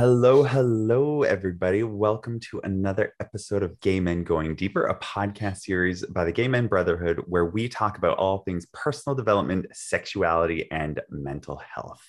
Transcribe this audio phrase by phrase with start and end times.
[0.00, 1.82] Hello, hello, everybody.
[1.82, 6.48] Welcome to another episode of Gay Men Going Deeper, a podcast series by the Gay
[6.48, 12.00] Men Brotherhood, where we talk about all things personal development, sexuality, and mental health.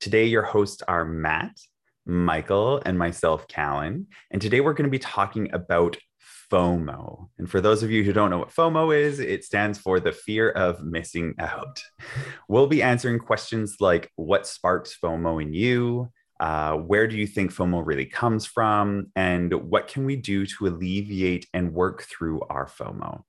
[0.00, 1.56] Today, your hosts are Matt,
[2.04, 4.08] Michael, and myself, Callan.
[4.32, 5.96] And today, we're going to be talking about
[6.50, 7.28] FOMO.
[7.38, 10.10] And for those of you who don't know what FOMO is, it stands for the
[10.10, 11.80] fear of missing out.
[12.48, 16.10] We'll be answering questions like what sparks FOMO in you?
[16.38, 19.06] Uh, where do you think FOMO really comes from?
[19.16, 23.22] And what can we do to alleviate and work through our FOMO?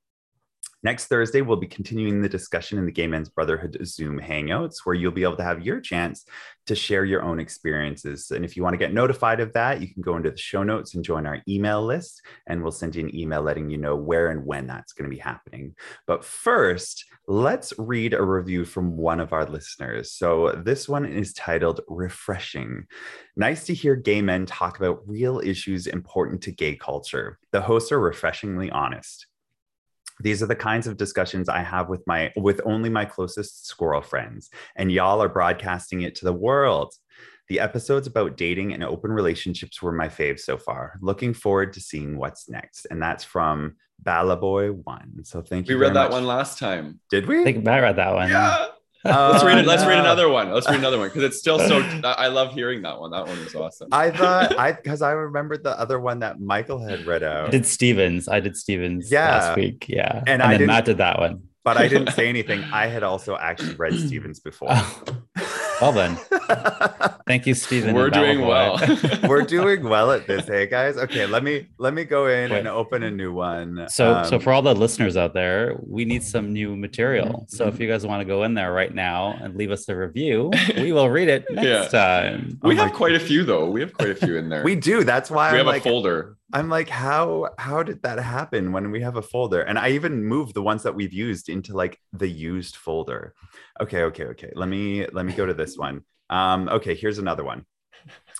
[0.83, 4.93] Next Thursday, we'll be continuing the discussion in the Gay Men's Brotherhood Zoom Hangouts, where
[4.93, 6.23] you'll be able to have your chance
[6.67, 8.29] to share your own experiences.
[8.29, 10.61] And if you want to get notified of that, you can go into the show
[10.61, 13.95] notes and join our email list, and we'll send you an email letting you know
[13.95, 15.73] where and when that's going to be happening.
[16.05, 20.11] But first, let's read a review from one of our listeners.
[20.11, 22.85] So this one is titled Refreshing.
[23.35, 27.39] Nice to hear gay men talk about real issues important to gay culture.
[27.51, 29.25] The hosts are refreshingly honest
[30.19, 34.01] these are the kinds of discussions I have with my with only my closest squirrel
[34.01, 36.93] friends, and y'all are broadcasting it to the world.
[37.49, 40.99] The episodes about dating and open relationships were my fave so far.
[41.01, 42.87] Looking forward to seeing what's next.
[42.91, 45.23] And that's from Ballaboy One.
[45.23, 45.75] So thank you.
[45.75, 46.11] We read that much.
[46.11, 46.99] one last time.
[47.09, 47.41] Did we?
[47.41, 48.29] I think Matt read that one.
[48.29, 48.67] Yeah.
[49.07, 49.65] Uh, let's read it.
[49.65, 50.51] Let's read another one.
[50.51, 51.79] Let's read another one because it's still so.
[52.03, 53.11] I love hearing that one.
[53.11, 53.89] That one was awesome.
[53.91, 57.47] I thought I because I remembered the other one that Michael had read out.
[57.47, 58.27] I did Stevens.
[58.27, 59.29] I did Stevens Yeah.
[59.37, 59.85] last week.
[59.87, 60.17] Yeah.
[60.19, 61.43] And And, I then didn't- Matt did that one.
[61.63, 62.63] but I didn't say anything.
[62.71, 64.69] I had also actually read Stevens before.
[64.71, 65.03] Oh,
[65.81, 66.17] well then.
[67.27, 67.93] Thank you, Stephen.
[67.93, 68.79] We're doing well.
[69.27, 70.97] We're doing well at this, hey guys.
[70.97, 73.85] Okay, let me let me go in and open a new one.
[73.89, 77.45] So, so Um, for all the listeners out there, we need some new material.
[77.49, 79.95] So if you guys want to go in there right now and leave us a
[79.95, 82.59] review, we will read it next time.
[82.63, 83.69] Oh we my have quite a few though.
[83.69, 84.63] We have quite a few in there.
[84.71, 85.03] we do.
[85.03, 86.37] That's why we I'm have like a folder.
[86.53, 89.61] I'm like, how how did that happen when we have a folder?
[89.61, 93.33] And I even moved the ones that we've used into like the used folder.
[93.81, 94.51] Okay, okay, okay.
[94.55, 96.03] Let me let me go to this one.
[96.29, 97.65] Um, okay, here's another one.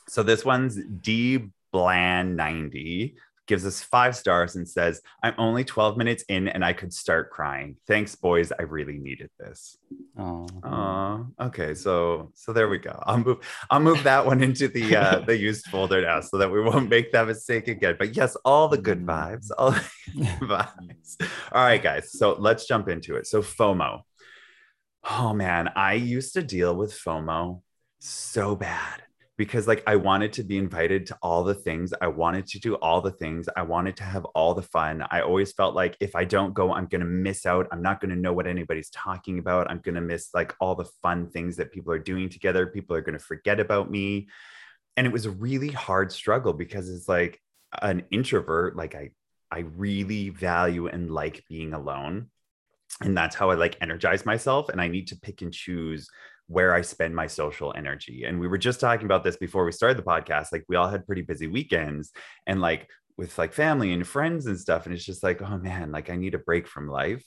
[0.09, 3.15] So this one's D Bland 90
[3.47, 7.29] gives us five stars and says, I'm only 12 minutes in and I could start
[7.31, 7.77] crying.
[7.87, 8.51] Thanks, boys.
[8.51, 9.77] I really needed this.
[10.17, 13.01] Oh, Uh, okay, so so there we go.
[13.05, 13.37] I'll move
[13.69, 16.89] I'll move that one into the uh the used folder now so that we won't
[16.89, 17.95] make that mistake again.
[17.97, 19.83] But yes, all the good vibes, all the
[20.13, 21.15] good vibes.
[21.53, 22.11] All right, guys.
[22.11, 23.27] So let's jump into it.
[23.27, 24.01] So FOMO.
[25.09, 27.61] Oh man, I used to deal with FOMO
[27.99, 29.03] so bad
[29.37, 31.93] because like I wanted to be invited to all the things.
[32.01, 33.47] I wanted to do all the things.
[33.55, 35.05] I wanted to have all the fun.
[35.11, 37.67] I always felt like if I don't go, I'm going to miss out.
[37.71, 39.69] I'm not going to know what anybody's talking about.
[39.69, 42.65] I'm going to miss like all the fun things that people are doing together.
[42.65, 44.27] People are going to forget about me.
[44.95, 47.39] And it was a really hard struggle because it's like
[47.79, 49.11] an introvert, like I
[49.51, 52.29] I really value and like being alone.
[53.01, 56.09] And that's how I like energize myself and I need to pick and choose
[56.47, 58.23] where I spend my social energy.
[58.23, 60.47] And we were just talking about this before we started the podcast.
[60.51, 62.11] Like we all had pretty busy weekends
[62.45, 64.85] and like with like family and friends and stuff.
[64.85, 67.25] And it's just like, oh man, like I need a break from life.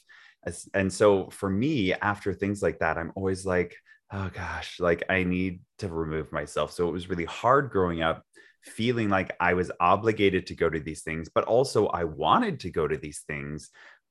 [0.72, 3.76] And so for me, after things like that, I'm always like,
[4.10, 6.72] oh gosh, like I need to remove myself.
[6.72, 8.25] So it was really hard growing up
[8.62, 12.70] feeling like I was obligated to go to these things, but also I wanted to
[12.70, 13.70] go to these things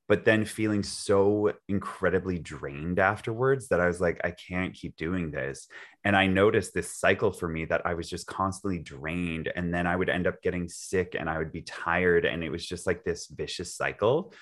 [0.10, 5.30] but then feeling so incredibly drained afterwards that I was like, I can't keep doing
[5.30, 5.68] this.
[6.04, 9.52] And I noticed this cycle for me that I was just constantly drained.
[9.56, 12.26] And then I would end up getting sick and I would be tired.
[12.26, 14.34] And it was just like this vicious cycle.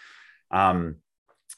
[0.51, 0.95] Um,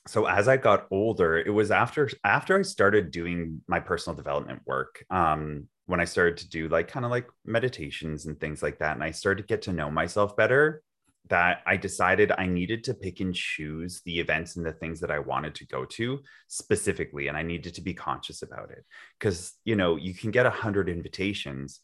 [0.08, 4.64] so as I got older, it was after after I started doing my personal development
[4.66, 5.06] work.
[5.12, 8.96] Um, when I started to do like kind of like meditations and things like that,
[8.96, 10.82] and I started to get to know myself better,
[11.28, 15.12] that I decided I needed to pick and choose the events and the things that
[15.12, 17.28] I wanted to go to specifically.
[17.28, 18.84] And I needed to be conscious about it.
[19.20, 21.82] Because, you know, you can get a hundred invitations,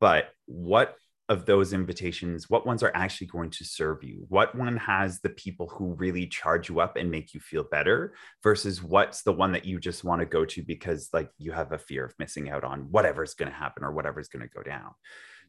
[0.00, 0.96] but what
[1.28, 4.24] of those invitations, what ones are actually going to serve you?
[4.28, 8.14] What one has the people who really charge you up and make you feel better
[8.42, 11.72] versus what's the one that you just want to go to because like you have
[11.72, 14.62] a fear of missing out on whatever's going to happen or whatever's going to go
[14.62, 14.92] down.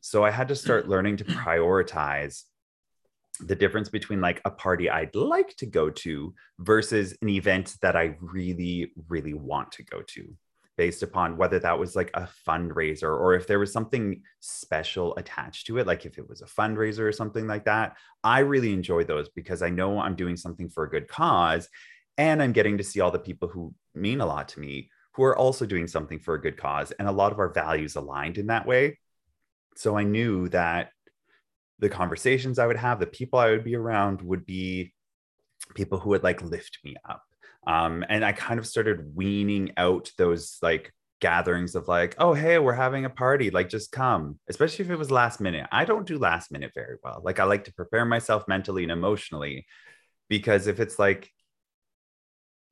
[0.02, 2.44] So I had to start learning to prioritize
[3.40, 7.96] the difference between like a party I'd like to go to versus an event that
[7.96, 10.34] I really, really want to go to,
[10.78, 15.68] based upon whether that was like a fundraiser or if there was something special attached
[15.68, 17.96] to it, like if it was a fundraiser or something like that.
[18.24, 21.70] I really enjoy those because I know I'm doing something for a good cause
[22.18, 25.24] and I'm getting to see all the people who mean a lot to me who
[25.24, 26.92] are also doing something for a good cause.
[26.92, 29.00] And a lot of our values aligned in that way.
[29.76, 30.92] so I knew that
[31.80, 34.94] the conversations I would have, the people I would be around would be
[35.76, 37.24] people who would like lift me up.
[37.68, 42.60] Um, and I kind of started weaning out those like gatherings of like, oh, hey,
[42.60, 45.68] we're having a party, like just come, especially if it was last minute.
[45.72, 47.22] I don't do last minute very well.
[47.24, 49.66] Like I like to prepare myself mentally and emotionally
[50.30, 51.32] because if it's like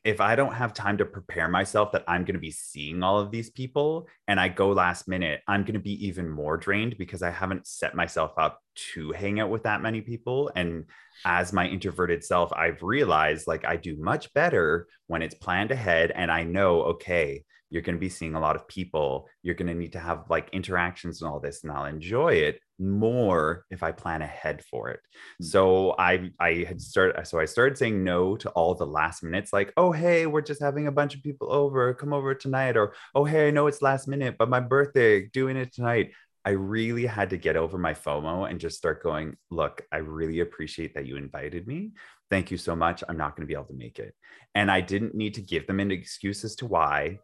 [0.07, 3.19] if I don't have time to prepare myself that I'm going to be seeing all
[3.19, 6.98] of these people and I go last minute, I'm going to be even more drained
[6.98, 8.62] because I haven't set myself up
[8.94, 10.50] to hang out with that many people.
[10.56, 10.86] And
[11.25, 16.12] as my introverted self, I've realized like I do much better when it's planned ahead
[16.12, 19.68] and I know, okay, you're going to be seeing a lot of people you're going
[19.68, 23.84] to need to have like interactions and all this and i'll enjoy it more if
[23.84, 25.46] i plan ahead for it mm-hmm.
[25.46, 29.52] so i i had started so i started saying no to all the last minutes
[29.52, 32.94] like oh hey we're just having a bunch of people over come over tonight or
[33.16, 36.12] oh hey i know it's last minute but my birthday doing it tonight
[36.46, 40.40] I really had to get over my FOMO and just start going, look, I really
[40.40, 41.92] appreciate that you invited me.
[42.30, 43.04] Thank you so much.
[43.10, 44.16] I'm not going to be able to make it.
[44.56, 47.20] And I didn't need to give them an excuse as to why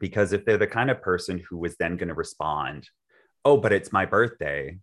[0.00, 2.88] because if they're the kind of person who was then going to respond
[3.44, 4.78] oh but it's my birthday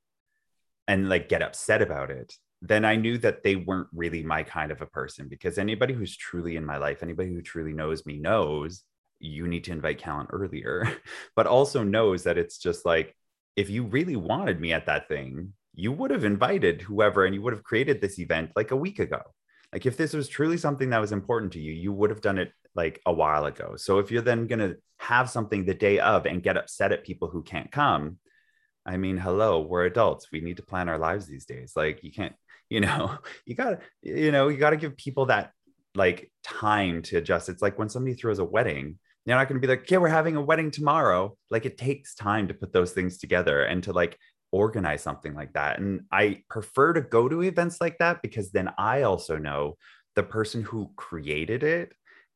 [0.88, 4.72] and like get upset about it then i knew that they weren't really my kind
[4.72, 8.18] of a person because anybody who's truly in my life anybody who truly knows me
[8.18, 8.84] knows
[9.20, 10.88] you need to invite Callan earlier
[11.36, 13.16] but also knows that it's just like
[13.56, 17.42] if you really wanted me at that thing you would have invited whoever and you
[17.42, 19.22] would have created this event like a week ago.
[19.74, 22.38] Like if this was truly something that was important to you you would have done
[22.38, 23.76] it like a while ago.
[23.78, 27.04] So if you're then going to have something the day of and get upset at
[27.04, 28.18] people who can't come,
[28.86, 30.28] I mean, hello, we're adults.
[30.32, 31.74] We need to plan our lives these days.
[31.76, 32.36] Like you can't,
[32.70, 35.52] you know, you got to, you know, you got to give people that
[35.94, 37.50] like time to adjust.
[37.50, 40.08] It's like when somebody throws a wedding, you're not going to be like, okay, we're
[40.08, 41.36] having a wedding tomorrow.
[41.50, 44.18] Like it takes time to put those things together and to like
[44.52, 45.80] organize something like that.
[45.80, 49.78] And I prefer to go to events like that because then I also know
[50.16, 51.94] the person who created it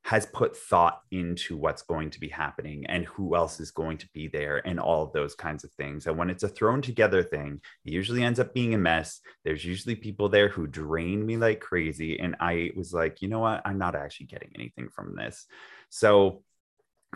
[0.10, 4.10] has put thought into what's going to be happening and who else is going to
[4.12, 6.08] be there and all of those kinds of things.
[6.08, 9.22] And when it's a thrown together thing, it usually ends up being a mess.
[9.46, 12.20] There's usually people there who drain me like crazy.
[12.20, 13.62] And I was like, you know what?
[13.66, 15.46] I'm not actually getting anything from this.
[15.92, 16.42] So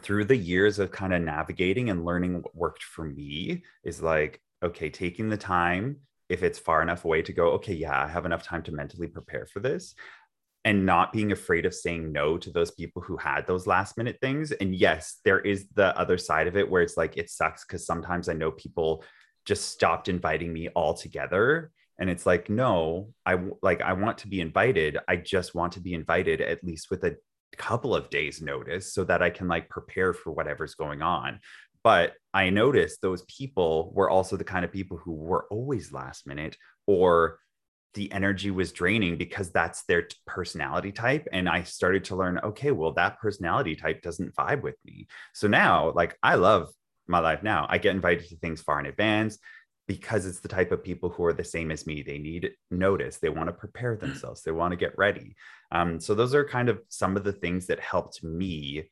[0.04, 4.40] through the years of kind of navigating and learning what worked for me is like,
[4.62, 5.98] okay, taking the time
[6.30, 9.08] if it's far enough away to go, okay, yeah, I have enough time to mentally
[9.08, 9.96] prepare for this
[10.66, 14.18] and not being afraid of saying no to those people who had those last minute
[14.22, 14.52] things.
[14.52, 17.86] And yes, there is the other side of it where it's like it sucks because
[17.86, 19.04] sometimes I know people
[19.46, 21.72] just stopped inviting me altogether.
[22.00, 24.98] And it's like, no, I like I want to be invited.
[25.08, 27.18] I just want to be invited at least with a
[27.58, 31.40] couple of days notice so that I can like prepare for whatever's going on.
[31.84, 36.26] But I noticed those people were also the kind of people who were always last
[36.26, 36.58] minute
[36.88, 37.40] or
[37.94, 42.72] the energy was draining because that's their personality type and i started to learn okay
[42.72, 45.08] well that personality type doesn't vibe with me.
[45.34, 46.70] So now like i love
[47.08, 47.66] my life now.
[47.70, 49.38] I get invited to things far in advance
[49.88, 52.02] because it's the type of people who are the same as me.
[52.02, 53.18] They need notice.
[53.18, 54.42] They want to prepare themselves.
[54.42, 55.36] They want to get ready.
[55.72, 58.90] Um, so those are kind of some of the things that helped me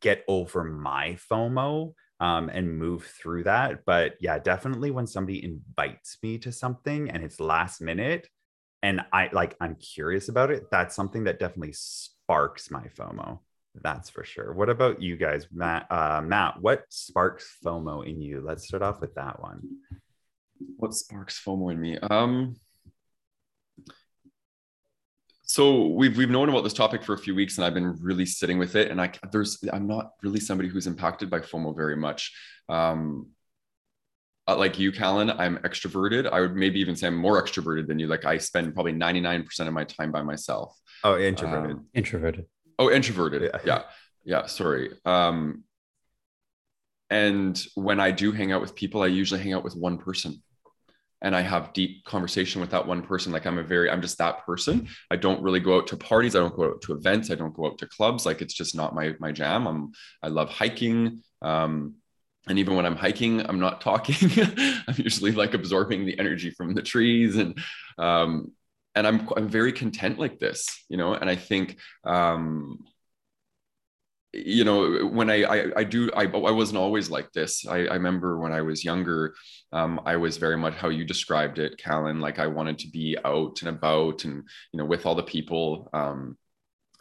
[0.00, 3.84] get over my fomo um, and move through that.
[3.84, 8.30] But yeah, definitely when somebody invites me to something and it's last minute
[8.82, 13.40] and I like, I'm curious about it, that's something that definitely sparks my FOMO.
[13.82, 14.54] That's for sure.
[14.54, 15.86] What about you guys, Matt?
[15.90, 18.40] Uh, Matt, what sparks FOMO in you?
[18.40, 19.60] Let's start off with that one.
[20.78, 21.98] What sparks FOMO in me?
[21.98, 22.56] Um,
[25.54, 28.26] so we've we've known about this topic for a few weeks and i've been really
[28.26, 31.96] sitting with it and i there's i'm not really somebody who's impacted by fomo very
[31.96, 32.32] much.
[32.68, 33.28] Um
[34.48, 36.28] uh, like you callan i'm extroverted.
[36.28, 38.08] I would maybe even say i'm more extroverted than you.
[38.08, 40.76] Like i spend probably 99% of my time by myself.
[41.04, 41.76] Oh introverted.
[41.76, 42.46] Um, introverted.
[42.80, 43.42] Oh introverted.
[43.42, 43.60] Yeah.
[43.64, 43.82] yeah.
[44.24, 44.90] Yeah sorry.
[45.04, 45.62] Um
[47.10, 50.42] and when i do hang out with people i usually hang out with one person
[51.22, 53.32] and I have deep conversation with that one person.
[53.32, 54.88] Like I'm a very, I'm just that person.
[55.10, 56.36] I don't really go out to parties.
[56.36, 57.30] I don't go out to events.
[57.30, 58.26] I don't go out to clubs.
[58.26, 59.66] Like it's just not my my jam.
[59.66, 59.92] I'm
[60.22, 61.22] I love hiking.
[61.40, 61.94] Um,
[62.46, 64.30] and even when I'm hiking, I'm not talking.
[64.86, 67.58] I'm usually like absorbing the energy from the trees and
[67.96, 68.52] um,
[68.94, 71.14] and I'm I'm very content like this, you know.
[71.14, 72.84] And I think um,
[74.34, 77.66] you know when I, I i, do I, I wasn't always like this.
[77.66, 79.34] I, I remember when i was younger
[79.72, 83.16] um, i was very much how you described it callan like i wanted to be
[83.24, 85.88] out and about and you know with all the people.
[85.92, 86.36] Um,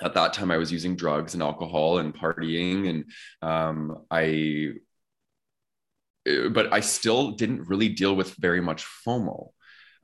[0.02, 3.06] at that time i was using drugs and alcohol and partying and
[3.42, 4.72] um, i
[6.30, 9.50] uh, but I still didn't really deal with very much FOMO.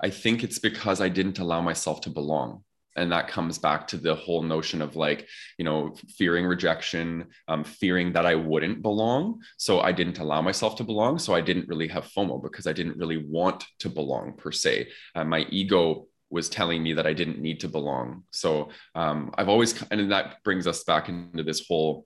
[0.01, 2.63] I think it's because I didn't allow myself to belong
[2.99, 5.27] and that comes back to the whole notion of like
[5.57, 9.41] you know fearing rejection um, fearing that i wouldn't belong.
[9.57, 11.19] So i didn't allow myself to belong.
[11.19, 14.89] So i didn't really have fomo because i didn't really want to belong per se.
[15.15, 18.23] Uh, my ego was telling me that i didn't need to belong.
[18.31, 22.05] So um, i've always and that brings us back into this whole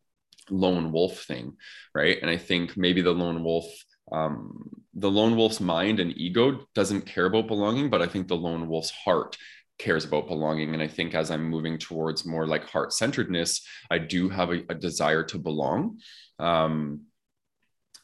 [0.50, 1.53] lone wolf thing
[1.95, 2.17] right?
[2.21, 3.65] And i think maybe the lone wolf
[4.12, 8.35] um, the lone wolf's mind and ego doesn't care about belonging, but I think the
[8.35, 9.38] lone wolf's heart
[9.79, 10.73] cares about belonging.
[10.73, 14.63] And I think as I'm moving towards more like heart centeredness, I do have a,
[14.69, 15.99] a desire to belong.
[16.39, 17.03] Um,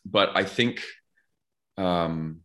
[0.05, 0.83] but I think,
[1.77, 2.41] um,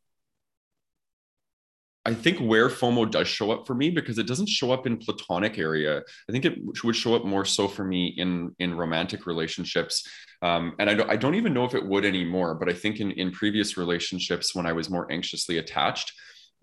[2.07, 4.99] I think where FOMO does show up for me because it doesn't show up in
[4.99, 6.03] platonic area.
[6.29, 10.07] I think it would show up more so for me in in romantic relationships,
[10.43, 12.57] um, and I don't I don't even know if it would anymore.
[12.57, 16.13] But I think in in previous relationships when I was more anxiously attached,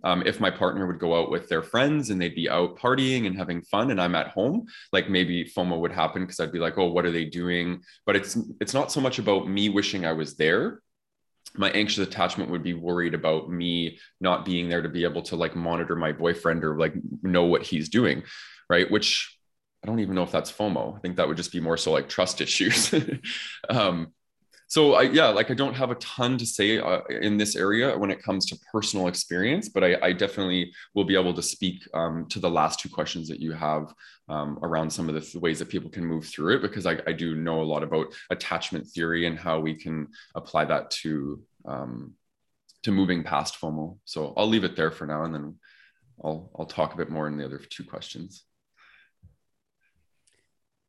[0.04, 3.28] um, if my partner would go out with their friends and they'd be out partying
[3.28, 6.60] and having fun and i'm at home like maybe fomo would happen because i'd be
[6.60, 7.82] like oh what are they doing?
[8.06, 10.82] But it's it's not so much about me wishing i was there.
[11.56, 15.36] My anxious attachment would be worried about me not being there to be able to
[15.36, 18.24] like monitor my boyfriend or like know what he's doing
[18.70, 18.90] right?
[18.90, 19.38] Which
[19.84, 20.96] i don't even know if that's fomo.
[20.96, 22.94] I think that would just be more so like trust issues.
[23.70, 24.14] Um,
[24.72, 27.98] so I, yeah, like I don't have a ton to say uh, in this area
[27.98, 31.86] when it comes to personal experience, but I, I definitely will be able to speak
[31.94, 33.94] um, to the last two questions that you have
[34.30, 36.98] um, around some of the th- ways that people can move through it, because I,
[37.06, 41.44] I, do know a lot about attachment theory and how we can apply that to
[41.66, 42.14] um,
[42.84, 43.98] to moving past FOMO.
[44.06, 45.56] So I'll leave it there for now, and then
[46.24, 48.46] I'll I'll talk a bit more in the other two questions.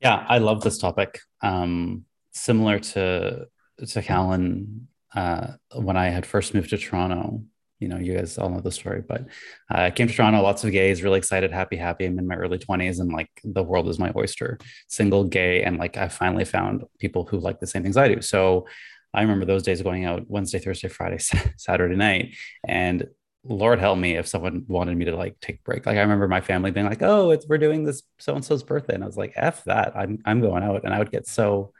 [0.00, 1.18] Yeah, I love this topic.
[1.40, 3.48] Um, similar to
[3.86, 7.42] to Callan uh, when I had first moved to Toronto.
[7.78, 9.22] You know, you guys all know the story, but
[9.68, 12.04] uh, I came to Toronto, lots of gays, really excited, happy, happy.
[12.04, 14.58] I'm in my early 20s and like the world is my oyster,
[14.88, 15.64] single, gay.
[15.64, 18.20] And like I finally found people who like the same things I do.
[18.20, 18.68] So
[19.12, 21.18] I remember those days going out Wednesday, Thursday, Friday,
[21.56, 22.36] Saturday night.
[22.66, 23.08] And
[23.44, 25.84] Lord help me if someone wanted me to like take a break.
[25.84, 28.62] Like I remember my family being like, "Oh, it's we're doing this so and so's
[28.62, 29.96] birthday," and I was like, "F that!
[29.96, 31.72] I'm I'm going out," and I would get so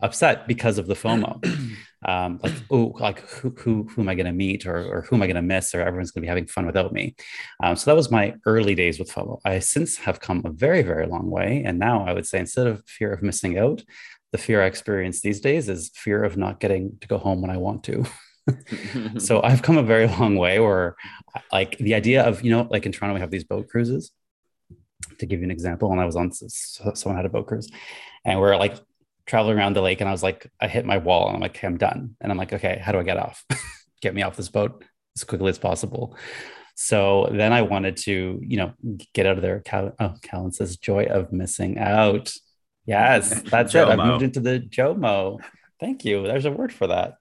[0.00, 1.44] upset because of the FOMO.
[2.04, 5.16] Um, like, oh, like who, who, who am I going to meet or, or who
[5.16, 7.16] am I going to miss or everyone's going to be having fun without me.
[7.62, 9.40] Um, so that was my early days with FOMO.
[9.44, 11.62] I since have come a very, very long way.
[11.64, 13.82] And now I would say instead of fear of missing out,
[14.32, 17.50] the fear I experience these days is fear of not getting to go home when
[17.50, 18.04] I want to.
[19.18, 20.96] so I've come a very long way where
[21.52, 24.12] like the idea of, you know, like in Toronto, we have these boat cruises
[25.18, 25.90] to give you an example.
[25.90, 27.70] And I was on, someone had a boat cruise
[28.24, 28.76] and we're like
[29.26, 31.62] traveling around the lake and I was like, I hit my wall and I'm like,
[31.62, 32.16] I'm done.
[32.20, 33.44] And I'm like, okay, how do I get off?
[34.00, 34.84] get me off this boat
[35.16, 36.16] as quickly as possible.
[36.74, 38.72] So then I wanted to, you know,
[39.14, 39.60] get out of there.
[39.60, 42.32] Cal- oh, Callan says, joy of missing out.
[42.84, 43.88] Yes, that's it.
[43.88, 45.40] I moved into the JOMO.
[45.80, 46.22] Thank you.
[46.22, 47.14] There's a word for that.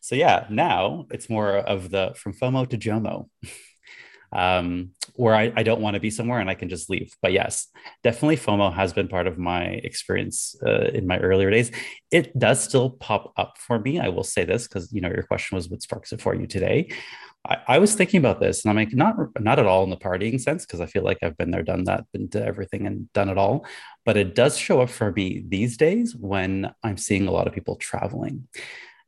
[0.00, 3.28] So yeah, now it's more of the from FOMO to JOMO.
[4.32, 7.14] um, where I, I don't want to be somewhere and I can just leave.
[7.20, 7.68] But yes,
[8.02, 11.70] definitely FOMO has been part of my experience uh, in my earlier days.
[12.10, 14.00] It does still pop up for me.
[14.00, 16.46] I will say this because you know your question was what sparks it for you
[16.46, 16.92] today.
[17.46, 19.96] I, I was thinking about this and I'm like, not not at all in the
[19.96, 23.12] partying sense, because I feel like I've been there, done that, been to everything and
[23.12, 23.66] done it all.
[24.04, 27.52] But it does show up for me these days when I'm seeing a lot of
[27.52, 28.48] people traveling.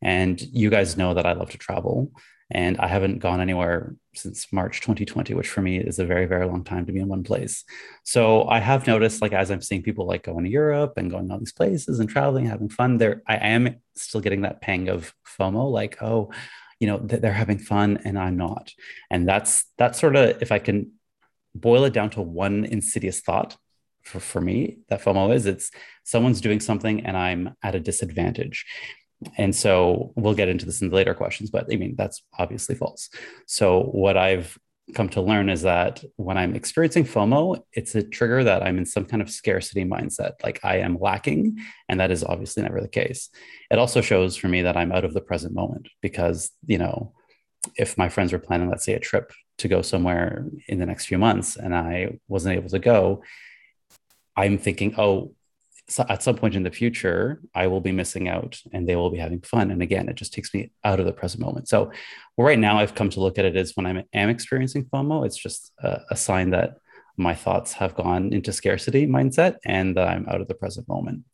[0.02, 2.12] And you guys know that I love to travel.
[2.50, 6.46] And I haven't gone anywhere since March 2020, which for me is a very, very
[6.46, 7.64] long time to be in one place.
[8.04, 11.30] So I have noticed, like, as I'm seeing people like going to Europe and going
[11.30, 15.14] all these places and traveling, having fun, there, I am still getting that pang of
[15.38, 16.30] FOMO, like, oh,
[16.80, 18.72] you know, they're having fun and I'm not.
[19.10, 20.92] And that's, that's sort of, if I can
[21.54, 23.56] boil it down to one insidious thought
[24.02, 25.70] for, for me, that FOMO is it's
[26.02, 28.66] someone's doing something and I'm at a disadvantage.
[29.36, 32.74] And so we'll get into this in the later questions, but I mean, that's obviously
[32.74, 33.08] false.
[33.46, 34.58] So, what I've
[34.94, 38.84] come to learn is that when I'm experiencing FOMO, it's a trigger that I'm in
[38.84, 41.58] some kind of scarcity mindset, like I am lacking.
[41.88, 43.30] And that is obviously never the case.
[43.70, 47.14] It also shows for me that I'm out of the present moment because, you know,
[47.76, 51.06] if my friends were planning, let's say, a trip to go somewhere in the next
[51.06, 53.22] few months and I wasn't able to go,
[54.36, 55.34] I'm thinking, oh,
[55.88, 59.10] so at some point in the future, I will be missing out and they will
[59.10, 59.70] be having fun.
[59.70, 61.68] And again, it just takes me out of the present moment.
[61.68, 61.92] So
[62.38, 65.36] right now, I've come to look at it as when I am experiencing FOMO, it's
[65.36, 66.78] just a, a sign that
[67.16, 71.24] my thoughts have gone into scarcity mindset and that I'm out of the present moment.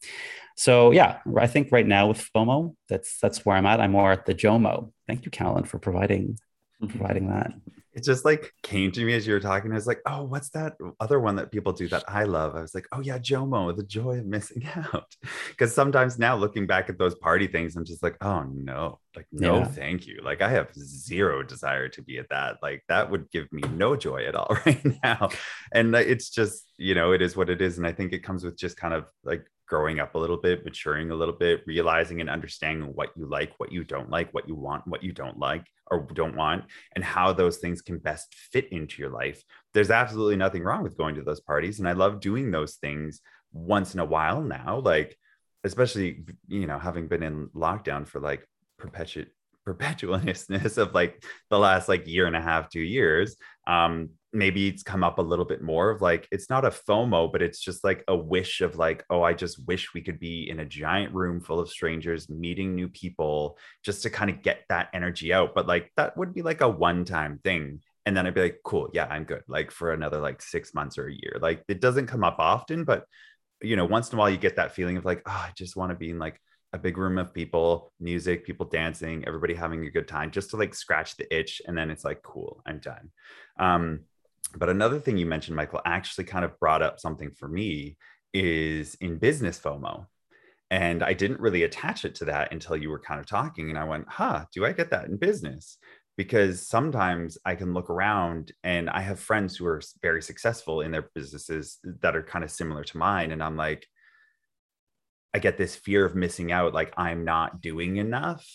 [0.57, 3.80] So yeah, I think right now with FOMO, that's that's where I'm at.
[3.80, 4.92] I'm more at the JOMO.
[5.07, 6.37] Thank you, Callan, for providing
[6.83, 6.88] mm-hmm.
[6.88, 7.52] providing that
[7.92, 9.73] it just like came to me as you were talking.
[9.73, 12.54] I was like, oh, what's that other one that people do that I love?
[12.54, 15.12] I was like, oh yeah, Jomo, the joy of missing out.
[15.49, 19.26] Because sometimes now looking back at those party things, I'm just like, oh no, like
[19.32, 19.64] no, yeah.
[19.64, 20.20] thank you.
[20.23, 22.59] Like I have zero desire to be at that.
[22.62, 25.30] Like that would give me no joy at all right now.
[25.73, 27.78] And uh, it's just, you know, it is what it is.
[27.78, 30.65] And I think it comes with just kind of like growing up a little bit,
[30.65, 34.49] maturing a little bit, realizing and understanding what you like, what you don't like, what
[34.49, 36.65] you want, what you don't like or don't want,
[36.97, 39.43] and how those things can best fit into your life.
[39.73, 41.79] There's absolutely nothing wrong with going to those parties.
[41.79, 43.21] And I love doing those things
[43.53, 45.17] once in a while now, like,
[45.62, 48.47] especially, you know, having been in lockdown for like
[48.77, 49.27] perpetual
[49.69, 53.37] perpetualness of like the last like year and a half two years
[53.67, 57.32] um maybe it's come up a little bit more of like it's not a FOMO,
[57.32, 60.49] but it's just like a wish of like, oh, I just wish we could be
[60.49, 64.62] in a giant room full of strangers, meeting new people, just to kind of get
[64.68, 65.54] that energy out.
[65.54, 67.80] But like that would be like a one-time thing.
[68.06, 69.42] And then I'd be like, cool, yeah, I'm good.
[69.49, 71.38] Like for another like six months or a year.
[71.40, 73.04] Like it doesn't come up often, but
[73.62, 75.76] you know, once in a while you get that feeling of like, oh, I just
[75.76, 76.40] want to be in like
[76.72, 80.56] a big room of people, music, people dancing, everybody having a good time, just to
[80.56, 81.60] like scratch the itch.
[81.66, 83.10] And then it's like, cool, I'm done.
[83.58, 84.00] Um,
[84.56, 87.97] but another thing you mentioned, Michael, actually kind of brought up something for me
[88.35, 90.06] is in business FOMO.
[90.70, 93.70] And I didn't really attach it to that until you were kind of talking.
[93.70, 95.78] And I went, huh, do I get that in business?
[96.16, 100.92] Because sometimes I can look around and I have friends who are very successful in
[100.92, 103.32] their businesses that are kind of similar to mine.
[103.32, 103.87] And I'm like,
[105.35, 108.47] I get this fear of missing out, like I'm not doing enough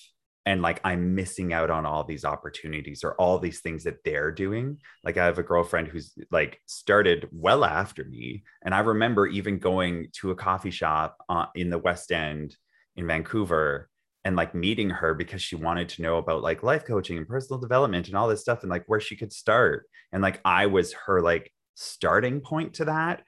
[0.45, 4.31] and like i'm missing out on all these opportunities or all these things that they're
[4.31, 4.77] doing.
[5.03, 9.59] Like i have a girlfriend who's like started well after me and i remember even
[9.59, 12.55] going to a coffee shop uh, in the west end
[12.95, 13.89] in vancouver
[14.25, 17.59] and like meeting her because she wanted to know about like life coaching and personal
[17.59, 19.87] development and all this stuff and like where she could start.
[20.11, 23.23] And like i was her like starting point to that.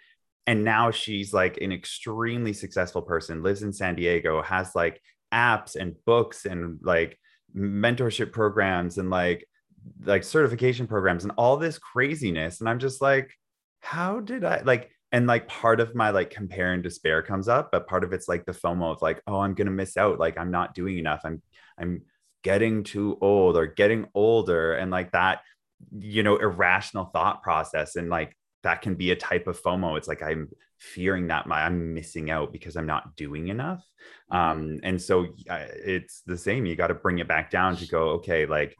[0.47, 5.01] And now she's like an extremely successful person lives in san diego has like
[5.33, 7.17] apps and books and like
[7.55, 9.47] mentorship programs and like
[10.03, 12.59] like certification programs and all this craziness.
[12.59, 13.31] And i'm just like
[13.79, 17.69] how did i like and like part of my like compare and despair comes up
[17.71, 20.19] but part of it's like the fomo of like oh i'm gonna miss out.
[20.19, 21.21] Like i'm not doing enough.
[21.23, 21.41] I'm
[21.77, 22.01] i'm
[22.43, 24.73] getting too old or getting older.
[24.73, 25.41] And like that
[25.97, 29.97] you know irrational thought process and like that can be a type of FOMO.
[29.97, 33.83] It's like I'm fearing that my, I'm missing out because I'm not doing enough.
[34.31, 36.65] Um, and so uh, it's the same.
[36.65, 38.75] You got to bring it back down to go, okay, like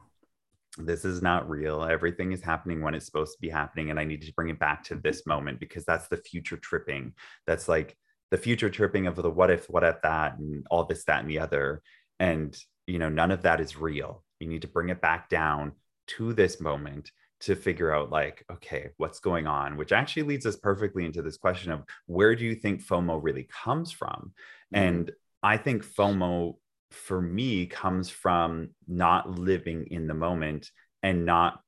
[0.78, 1.82] this is not real.
[1.82, 3.90] Everything is happening when it's supposed to be happening.
[3.90, 7.14] And I need to bring it back to this moment because that's the future tripping.
[7.46, 7.96] That's like
[8.30, 11.30] the future tripping of the what if, what if that, and all this, that, and
[11.30, 11.82] the other.
[12.20, 12.56] And,
[12.86, 14.22] you know, none of that is real.
[14.38, 15.72] You need to bring it back down
[16.08, 19.76] to this moment to figure out like okay what's going on?
[19.76, 23.48] which actually leads us perfectly into this question of where do you think fomo really
[23.50, 24.32] comes from?
[24.74, 24.84] Mm-hmm.
[24.84, 26.56] and i think fomo
[26.90, 30.70] for me comes from not living in the moment
[31.02, 31.60] and not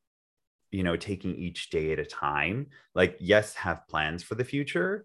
[0.71, 2.67] you know taking each day at a time.
[2.95, 5.05] Like yes have plans for the future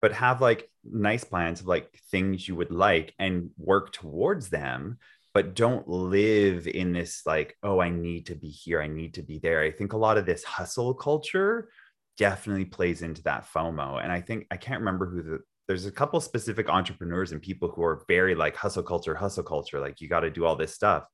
[0.00, 4.98] but have like nice plans of like things you would like and work towards them
[5.34, 9.22] but don't live in this like oh i need to be here i need to
[9.22, 9.62] be there.
[9.62, 11.70] I think a lot of this hustle culture
[12.18, 15.92] definitely plays into that fomo and i think i can't remember who the there's a
[15.92, 20.08] couple specific entrepreneurs and people who are very like hustle culture hustle culture like you
[20.08, 21.06] got to do all this stuff.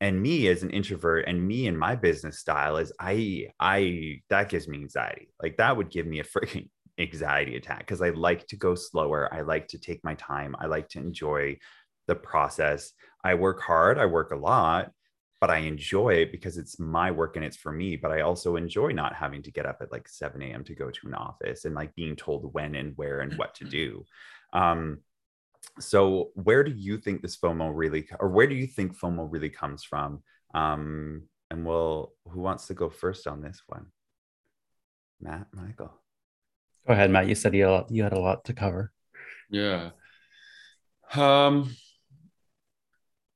[0.00, 4.48] And me as an introvert and me and my business style is i i that
[4.48, 5.28] gives me anxiety.
[5.42, 9.32] Like that would give me a freaking anxiety attack because i like to go slower
[9.32, 11.56] i like to take my time i like to enjoy
[12.08, 12.92] the process.
[13.24, 14.92] I work hard, I work a lot,
[15.40, 17.96] but I enjoy it because it's my work and it's for me.
[17.96, 20.64] But I also enjoy not having to get up at like 7 a.m.
[20.64, 23.64] to go to an office and like being told when and where and what to
[23.64, 24.04] do.
[24.52, 24.98] Um,
[25.78, 29.50] so where do you think this FOMO really, or where do you think FOMO really
[29.50, 30.22] comes from?
[30.54, 33.86] Um, and we'll, who wants to go first on this one?
[35.20, 35.92] Matt, Michael.
[36.86, 37.28] Go ahead, Matt.
[37.28, 38.92] You said you, you had a lot to cover.
[39.50, 39.90] Yeah.
[41.14, 41.74] Um,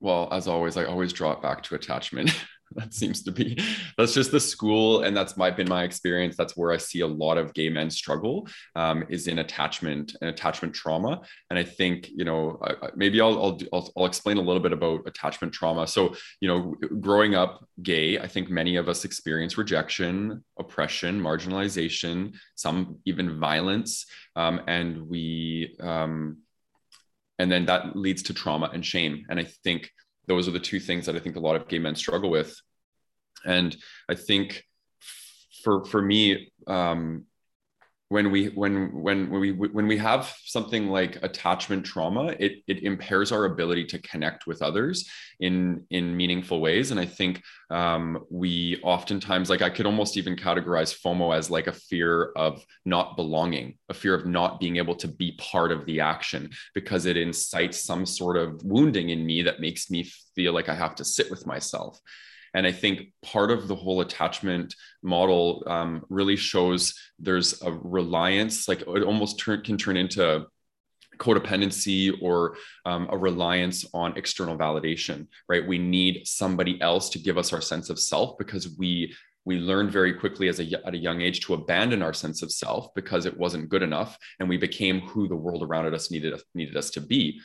[0.03, 2.31] well, as always, I always draw it back to attachment,
[2.77, 3.59] that seems to be
[3.99, 6.37] that's just the school and that's my been my experience.
[6.37, 10.31] That's where i see a lot of gay men struggle um, is in attachment and
[10.31, 11.21] attachment trauma.
[11.51, 12.61] And i think you know
[12.97, 15.87] maybe I'll, I'll, I'll I'll explain a little bit about attachment trauma.
[15.87, 22.33] So you know growing up gay i think many of us experience rejection oppression marginalization
[22.55, 24.07] some even violence.
[24.37, 26.39] Um, and we um,
[27.39, 29.91] and then that leads to trauma and shame and i think
[30.27, 32.61] those are the two things that I think a lot of gay men struggle with.
[33.45, 33.77] And
[34.09, 34.65] I think
[35.65, 37.25] for for me, um,
[38.13, 43.33] when we when when we when we have something like attachment trauma it it impairs
[43.33, 45.09] our ability to connect with others
[45.41, 46.91] in in meaningful ways.
[46.91, 51.69] And i think um, we oftentimes like i could almost even categorize fomo as like
[51.69, 55.87] a fear of not belonging a fear of not being able to be part of
[55.87, 60.01] the action because it incites some sort of wounding in me that makes me
[60.35, 61.99] feel like i have to sit with myself
[62.55, 68.69] and I think part of the whole attachment model um, really shows there's a reliance,
[68.69, 70.47] like it almost turn, can turn into
[71.17, 75.67] codependency or um, a reliance on external validation, right?
[75.67, 79.91] We need somebody else to give us our sense of self because we we learned
[79.91, 83.27] very quickly as a, at a young age to abandon our sense of self because
[83.27, 86.91] it wasn't good enough and we became who the world around us needed needed us
[86.91, 87.41] to be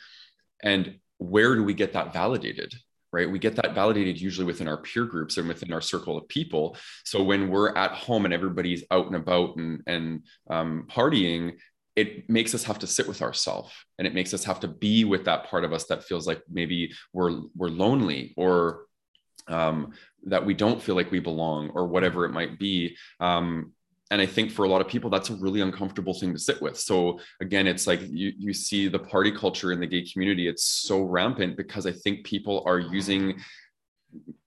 [0.62, 2.72] and where do we get that validated
[3.12, 3.30] right?
[3.30, 6.76] We get that validated usually within our peer groups and within our circle of people.
[7.04, 11.56] So when we're at home and everybody's out and about and, and um, partying,
[11.96, 15.04] it makes us have to sit with ourselves and it makes us have to be
[15.04, 18.84] with that part of us that feels like maybe we're we're lonely or
[19.48, 19.92] um,
[20.24, 23.72] that we don't feel like we belong or whatever it might be um,
[24.10, 26.62] and I think for a lot of people, that's a really uncomfortable thing to sit
[26.62, 26.78] with.
[26.78, 30.64] So again, it's like you, you see the party culture in the gay community, it's
[30.64, 33.40] so rampant because I think people are using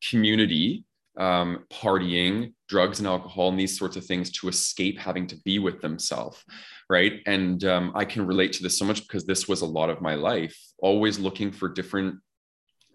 [0.10, 0.86] community,
[1.17, 5.60] um, partying, drugs and alcohol, and these sorts of things to escape having to be
[5.60, 6.43] with themselves.
[6.89, 7.21] Right.
[7.28, 10.02] And um, I can relate to this so much because this was a lot of
[10.02, 12.15] my life, always looking for different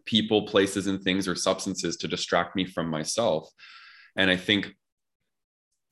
[0.05, 3.49] people, places, and things or substances to distract me from myself.
[4.17, 4.75] And I think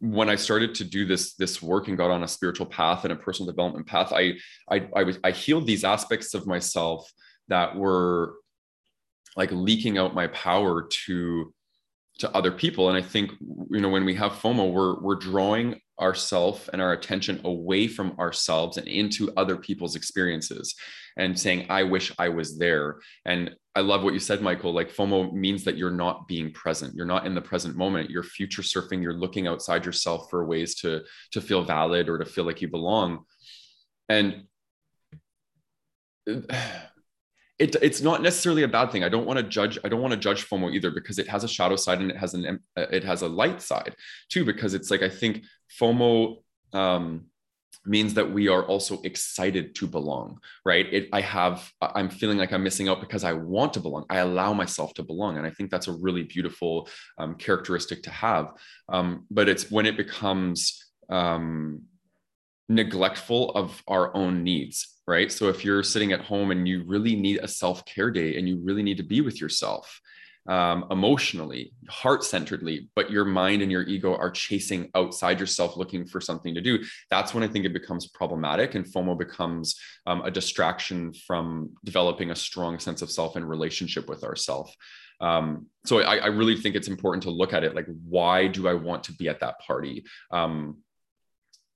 [0.00, 3.12] when I started to do this this work and got on a spiritual path and
[3.12, 4.34] a personal development path, I
[4.70, 7.10] I I, was, I healed these aspects of myself
[7.48, 8.34] that were
[9.36, 11.54] like leaking out my power to
[12.18, 12.88] to other people.
[12.88, 13.32] And I think
[13.70, 18.18] you know when we have FOMO, we're we're drawing ourself and our attention away from
[18.18, 20.74] ourselves and into other people's experiences
[21.16, 22.98] and saying i wish i was there.
[23.24, 26.94] And i love what you said michael like fomo means that you're not being present.
[26.94, 28.10] You're not in the present moment.
[28.10, 29.02] You're future surfing.
[29.02, 31.02] You're looking outside yourself for ways to
[31.32, 33.24] to feel valid or to feel like you belong.
[34.08, 34.44] And
[36.30, 36.40] uh,
[37.64, 39.04] it, it's not necessarily a bad thing.
[39.04, 39.78] I don't want to judge.
[39.84, 42.16] I don't want to judge FOMO either because it has a shadow side and it
[42.16, 43.94] has an it has a light side
[44.28, 44.44] too.
[44.44, 45.44] Because it's like I think
[45.80, 46.42] FOMO
[46.74, 47.24] um,
[47.86, 50.86] means that we are also excited to belong, right?
[50.92, 54.04] It, I have I'm feeling like I'm missing out because I want to belong.
[54.10, 58.10] I allow myself to belong, and I think that's a really beautiful um, characteristic to
[58.10, 58.52] have.
[58.90, 61.82] Um, but it's when it becomes um,
[62.68, 65.30] neglectful of our own needs, right?
[65.30, 68.48] So if you're sitting at home and you really need a self care day and
[68.48, 70.00] you really need to be with yourself
[70.46, 76.04] um, emotionally, heart centeredly, but your mind and your ego are chasing outside yourself looking
[76.06, 80.22] for something to do, that's when I think it becomes problematic and FOMO becomes um,
[80.22, 84.74] a distraction from developing a strong sense of self and relationship with ourself.
[85.20, 88.66] Um, so I, I, really think it's important to look at it like, why do
[88.66, 90.04] I want to be at that party?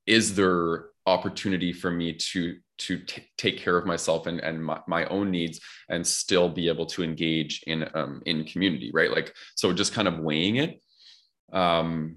[0.08, 4.78] Is there opportunity for me to to t- take care of myself and, and my,
[4.86, 9.10] my, own needs and still be able to engage in um, in community right?
[9.10, 10.80] Like so just kind of weighing it
[11.52, 12.16] um,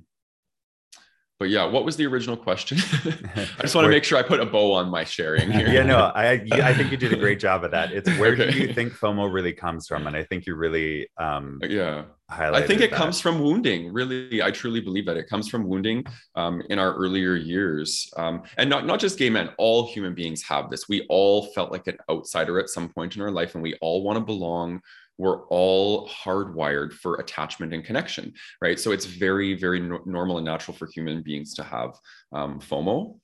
[1.41, 2.77] but yeah, what was the original question?
[3.35, 5.67] I just want to make sure I put a bow on my sharing here.
[5.69, 7.91] yeah, no, I I think you did a great job of that.
[7.91, 8.51] It's where okay.
[8.51, 10.05] do you think FOMO really comes from?
[10.05, 12.97] And I think you really um yeah I think it that.
[12.97, 13.91] comes from wounding.
[13.91, 18.43] Really, I truly believe that it comes from wounding um, in our earlier years, um,
[18.57, 19.49] and not not just gay men.
[19.57, 20.87] All human beings have this.
[20.87, 24.03] We all felt like an outsider at some point in our life, and we all
[24.03, 24.81] want to belong
[25.21, 28.79] we're all hardwired for attachment and connection, right?
[28.79, 31.91] So it's very, very no- normal and natural for human beings to have
[32.33, 33.19] um, FOMO.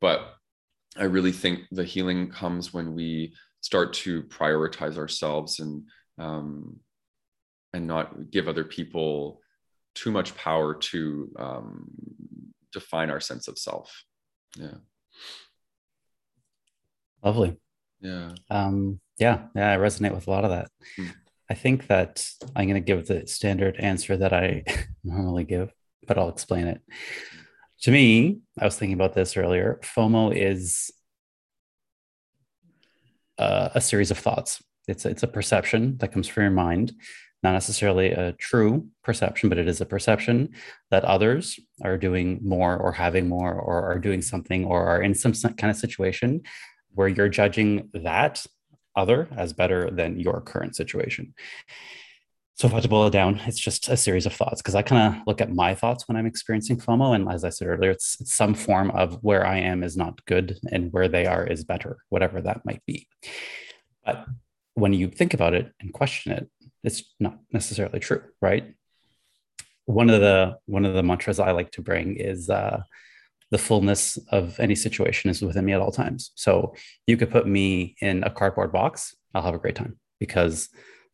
[0.00, 0.32] But
[0.96, 5.82] I really think the healing comes when we start to prioritize ourselves and
[6.18, 6.78] um,
[7.72, 9.40] and not give other people
[9.96, 11.90] too much power to um,
[12.72, 14.04] define our sense of self.
[14.56, 14.78] Yeah.
[17.24, 17.56] Lovely.
[18.00, 18.34] Yeah.
[18.50, 19.46] Um, yeah.
[19.56, 19.72] Yeah.
[19.72, 20.68] I resonate with a lot of that.
[20.96, 21.12] Mm.
[21.50, 24.62] I think that I'm going to give the standard answer that I
[25.04, 25.72] normally give,
[26.06, 26.80] but I'll explain it.
[27.82, 29.80] To me, I was thinking about this earlier.
[29.82, 30.92] FOMO is
[33.36, 34.62] uh, a series of thoughts.
[34.86, 36.92] It's it's a perception that comes from your mind,
[37.42, 40.50] not necessarily a true perception, but it is a perception
[40.90, 45.14] that others are doing more or having more or are doing something or are in
[45.14, 46.42] some kind of situation
[46.94, 48.44] where you're judging that
[48.96, 51.34] other as better than your current situation.
[52.54, 54.74] So if I had to boil it down, it's just a series of thoughts because
[54.74, 57.14] I kind of look at my thoughts when I'm experiencing FOMO.
[57.14, 60.22] And as I said earlier, it's, it's some form of where I am is not
[60.26, 63.08] good and where they are is better, whatever that might be.
[64.04, 64.26] But
[64.74, 66.50] when you think about it and question it,
[66.84, 68.74] it's not necessarily true, right?
[69.86, 72.82] One of the one of the mantras I like to bring is uh,
[73.50, 76.30] the fullness of any situation is within me at all times.
[76.34, 76.74] So
[77.06, 80.68] you could put me in a cardboard box, I'll have a great time because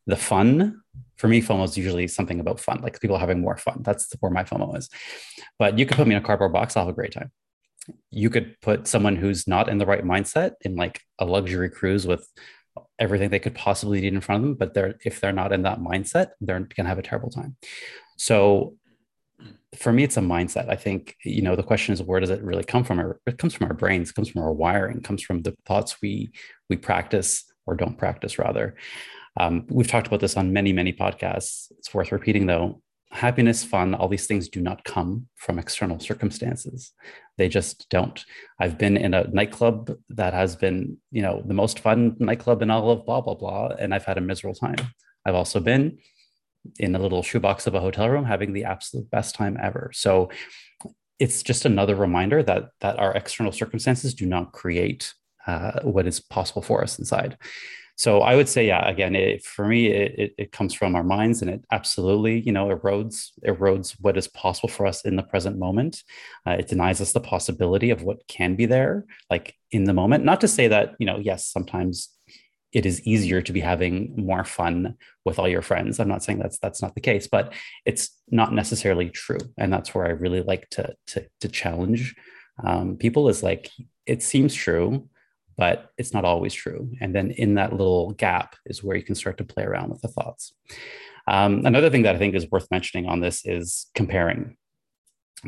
[0.07, 0.83] the fun
[1.17, 3.81] for me, FOMO is usually something about fun, like people having more fun.
[3.83, 4.91] That's where my FOMO is.
[5.59, 7.33] But you could put me in a cardboard box, I'll have a great time.
[8.11, 12.07] You could put someone who's not in the right mindset in like a luxury cruise
[12.07, 12.29] with
[12.99, 15.63] everything they could possibly need in front of them, but they're if they're not in
[15.63, 17.57] that mindset, they're gonna have a terrible time.
[18.19, 18.77] So
[19.77, 20.71] for me, it's a mindset.
[20.71, 23.15] I think, you know, the question is where does it really come from?
[23.27, 26.31] It comes from our brains, comes from our wiring, comes from the thoughts we
[26.71, 28.77] we practice or don't practice rather.
[29.39, 31.71] Um, we've talked about this on many, many podcasts.
[31.79, 32.81] It's worth repeating though.
[33.11, 36.93] Happiness, fun, all these things do not come from external circumstances.
[37.39, 38.25] They just don't.
[38.59, 42.71] I've been in a nightclub that has been, you know, the most fun nightclub in
[42.71, 43.69] all of blah, blah, blah.
[43.79, 44.77] And I've had a miserable time.
[45.25, 45.99] I've also been
[46.79, 49.91] in a little shoebox of a hotel room having the absolute best time ever.
[49.95, 50.31] So
[51.19, 55.15] it's just another reminder that that our external circumstances do not create
[55.47, 57.39] uh, what is possible for us inside.
[57.99, 61.41] So I would say, yeah, again, it, for me, it, it, comes from our minds
[61.41, 65.59] and it absolutely, you know, erodes, erodes what is possible for us in the present
[65.59, 66.03] moment.
[66.47, 70.25] Uh, it denies us the possibility of what can be there, like in the moment.
[70.25, 72.11] Not to say that, you know, yes, sometimes
[72.73, 75.99] it is easier to be having more fun with all your friends.
[75.99, 77.53] I'm not saying that's that's not the case, but
[77.85, 79.39] it's not necessarily true.
[79.57, 82.15] And that's where I really like to to, to challenge
[82.65, 83.71] um, people is like
[84.07, 85.09] it seems true,
[85.57, 86.91] but it's not always true.
[87.01, 90.01] And then in that little gap is where you can start to play around with
[90.01, 90.55] the thoughts.
[91.29, 94.57] Um, another thing that I think is worth mentioning on this is comparing.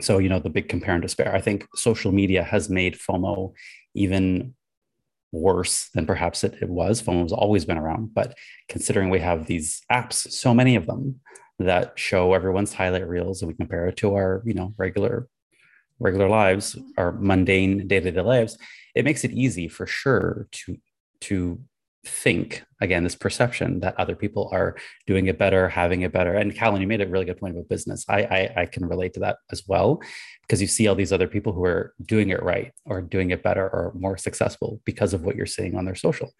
[0.00, 1.34] So, you know, the big compare and despair.
[1.34, 3.52] I think social media has made FOMO
[3.94, 4.54] even
[5.32, 7.02] worse than perhaps it, it was.
[7.02, 8.36] FOMO has always been around, but
[8.68, 11.20] considering we have these apps, so many of them
[11.58, 15.28] that show everyone's highlight reels and we compare it to our, you know, regular
[16.00, 18.56] regular lives, our mundane day-to-day lives,
[18.94, 20.76] it makes it easy for sure to
[21.20, 21.60] to
[22.04, 26.34] think again this perception that other people are doing it better having it better.
[26.34, 28.04] And callan you made a really good point about business.
[28.08, 30.00] I, I i, can relate to that as well
[30.42, 33.42] because you see all these other people who are doing it right or doing it
[33.42, 36.32] better or more successful because of what you're seeing on their social.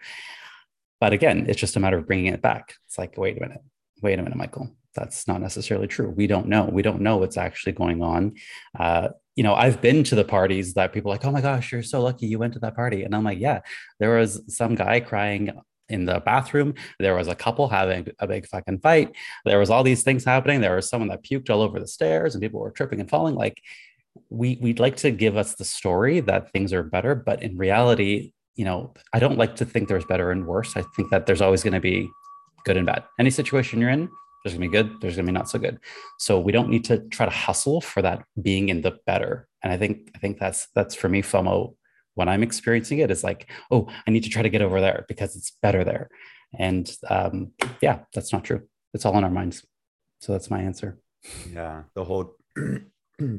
[1.01, 2.75] But again it's just a matter of bringing it back.
[2.87, 3.61] It's like wait a minute
[4.03, 4.71] wait a minute michael.
[4.94, 6.11] That's not necessarily true.
[6.11, 6.64] We don't know.
[6.64, 8.35] We don't know what's actually going on
[8.79, 11.85] uh, you know, I've been to the parties that people like, oh my gosh, you're
[11.85, 13.05] so lucky you went to that party.
[13.05, 13.61] And I'm like, yeah,
[14.01, 15.53] there was some guy crying
[15.88, 16.74] in the bathroom.
[16.98, 19.14] There was a couple having a big fucking fight.
[19.44, 20.61] There was all these things happening.
[20.61, 23.37] There was someone that puked all over the stairs and people were tripping and falling.
[23.37, 23.62] Like
[24.29, 28.33] we we'd like to give us the story that things are better, but in reality,
[28.57, 30.77] you know, I don't like to think there's better and worse.
[30.77, 32.11] I think that there's always going to be
[32.64, 33.05] good and bad.
[33.20, 34.11] Any situation you're in,
[34.42, 35.79] there's gonna be good, there's gonna be not so good.
[36.18, 39.48] So we don't need to try to hustle for that being in the better.
[39.62, 41.74] And I think I think that's that's for me FOMO
[42.14, 45.05] when I'm experiencing it is like, oh, I need to try to get over there
[45.09, 46.09] because it's better there.
[46.59, 48.62] And um, yeah, that's not true.
[48.94, 49.64] It's all in our minds.
[50.20, 50.98] So that's my answer.
[51.53, 52.37] Yeah, the whole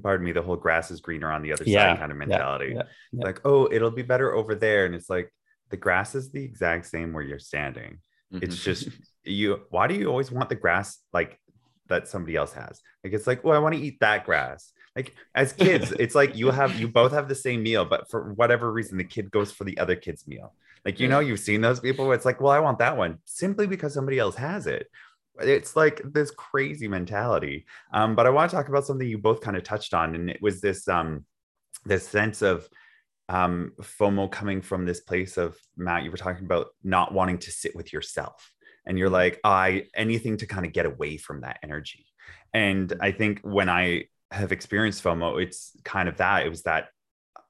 [0.02, 2.74] pardon me, the whole grass is greener on the other yeah, side kind of mentality.
[2.76, 4.86] Yeah, yeah, like, oh, it'll be better over there.
[4.86, 5.32] And it's like
[5.70, 8.00] the grass is the exact same where you're standing.
[8.34, 8.44] Mm-hmm.
[8.44, 8.90] It's just
[9.24, 11.40] you why do you always want the grass like
[11.88, 12.82] that somebody else has?
[13.04, 14.72] Like it's like, well, I want to eat that grass.
[14.96, 18.34] Like as kids, it's like you have you both have the same meal, but for
[18.34, 20.54] whatever reason, the kid goes for the other kid's meal.
[20.86, 23.20] Like you know, you've seen those people where it's like, well, I want that one
[23.26, 24.88] simply because somebody else has it.
[25.42, 27.66] It's like this crazy mentality.
[27.94, 30.30] Um, but I want to talk about something you both kind of touched on, and
[30.30, 31.26] it was this um
[31.86, 32.68] this sense of
[33.30, 37.52] um, FOMO coming from this place of Matt, you were talking about not wanting to
[37.52, 38.52] sit with yourself.
[38.86, 42.08] And you're like, I anything to kind of get away from that energy.
[42.54, 46.46] And I think when I have experienced FOMO, it's kind of that.
[46.46, 46.88] It was that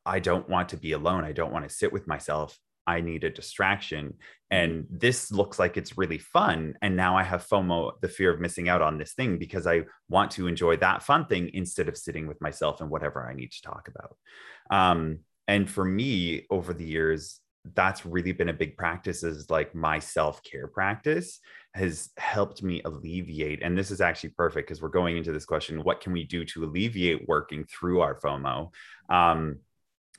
[0.06, 1.24] I don't want to be alone.
[1.24, 2.58] I don't want to sit with myself.
[2.86, 4.16] I need a distraction.
[4.52, 6.74] And this looks like it's really fun.
[6.82, 9.84] And now I have FOMO, the fear of missing out on this thing, because I
[10.10, 13.52] want to enjoy that fun thing instead of sitting with myself and whatever I need
[13.52, 14.18] to talk about.
[14.76, 17.40] Um, and for me, over the years,
[17.74, 21.40] that's really been a big practice is like my self-care practice
[21.74, 25.84] has helped me alleviate and this is actually perfect because we're going into this question
[25.84, 28.72] what can we do to alleviate working through our fomo?
[29.10, 29.60] Um,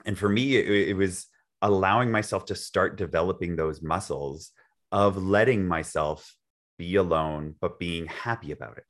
[0.04, 1.26] and for me it, it was
[1.62, 4.50] allowing myself to start developing those muscles
[4.92, 6.36] of letting myself
[6.76, 8.84] be alone but being happy about it.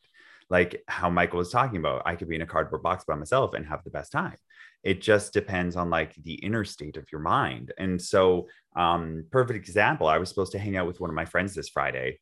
[0.49, 3.55] Like how michael was talking about i could be in a cardboard box by myself
[3.55, 4.37] and have the best time
[4.83, 7.73] it just depends on like the inner state of your mind.
[7.79, 11.25] And so um perfect example i was supposed to hang out with one of my
[11.25, 12.19] friends this friday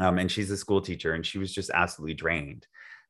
[0.00, 2.66] um, and she's a school teacher and she was just absolutely drained.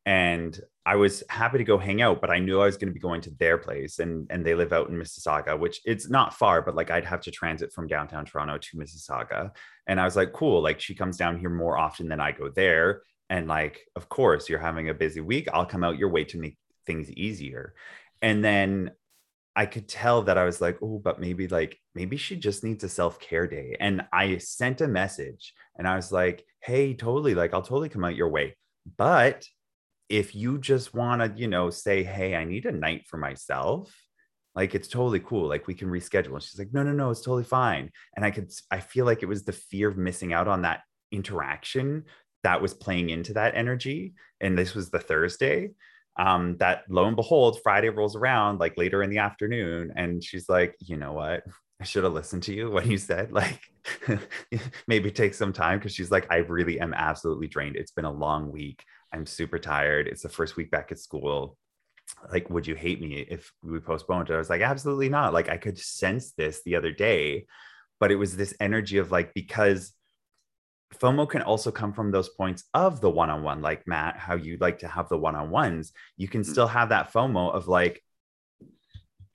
[0.07, 2.95] And i was happy to go hang out but i knew i was going to
[2.95, 6.33] be going to their place and and they live out in mississauga which it's not
[6.33, 9.51] far but like i'd have to transit from downtown toronto to mississauga.
[9.87, 12.49] And i was like cool like she comes down here more often than i go
[12.49, 13.03] there.
[13.29, 15.49] And like of course you're having a busy week.
[15.53, 16.57] I'll come out your way to make
[16.87, 17.75] things easier
[18.23, 18.93] and then
[19.57, 22.85] I could tell that I was like, oh, but maybe like maybe she just needs
[22.85, 23.77] a self-care day.
[23.81, 28.05] And I sent a message and I was like, hey, totally, like I'll totally come
[28.05, 28.57] out your way.
[28.97, 29.45] But
[30.09, 33.93] if you just want to, you know, say, hey, I need a night for myself,
[34.55, 35.49] like it's totally cool.
[35.49, 36.35] Like we can reschedule.
[36.35, 37.91] And she's like, no, no, no, it's totally fine.
[38.17, 40.83] And I could, I feel like it was the fear of missing out on that
[41.11, 42.05] interaction
[42.45, 44.15] that was playing into that energy.
[44.41, 45.71] And this was the Thursday
[46.19, 50.49] um, that lo and behold, Friday rolls around like later in the afternoon, and she's
[50.49, 51.45] like, you know what?
[51.81, 53.61] I should have listened to you when you said like
[54.89, 57.77] maybe take some time because she's like, I really am absolutely drained.
[57.77, 58.85] It's been a long week.
[59.13, 60.09] I'm super tired.
[60.09, 61.57] It's the first week back at school.
[62.33, 64.35] Like, would you hate me if we postponed it?
[64.35, 65.33] I was like, absolutely not.
[65.33, 67.47] Like, I could sense this the other day,
[68.01, 69.93] but it was this energy of like, because
[70.95, 74.35] FOMO can also come from those points of the one on one, like Matt, how
[74.35, 75.93] you like to have the one on ones.
[76.17, 76.47] You can mm.
[76.47, 78.03] still have that FOMO of like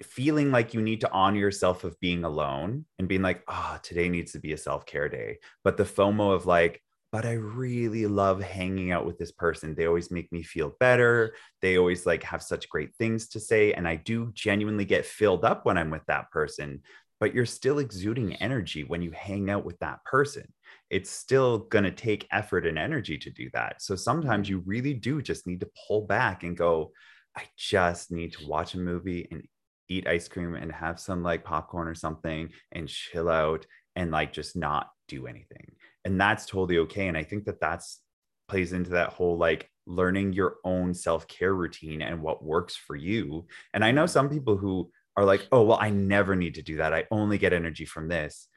[0.01, 4.09] feeling like you need to honor yourself of being alone and being like, oh, today
[4.09, 5.37] needs to be a self care day.
[5.63, 9.75] But the FOMO of like, but I really love hanging out with this person.
[9.75, 11.35] They always make me feel better.
[11.61, 13.73] They always like have such great things to say.
[13.73, 16.81] And I do genuinely get filled up when I'm with that person,
[17.19, 20.51] but you're still exuding energy when you hang out with that person
[20.89, 23.81] it's still going to take effort and energy to do that.
[23.81, 24.57] So sometimes mm-hmm.
[24.57, 26.91] you really do just need to pull back and go,
[27.35, 29.43] I just need to watch a movie and
[29.89, 33.65] eat ice cream and have some like popcorn or something and chill out
[33.95, 35.73] and like just not do anything.
[36.05, 37.07] And that's totally okay.
[37.07, 38.01] And I think that that's
[38.47, 43.47] plays into that whole like learning your own self-care routine and what works for you.
[43.73, 44.11] And I know mm-hmm.
[44.11, 46.93] some people who are like, "Oh, well, I never need to do that.
[46.93, 48.47] I only get energy from this."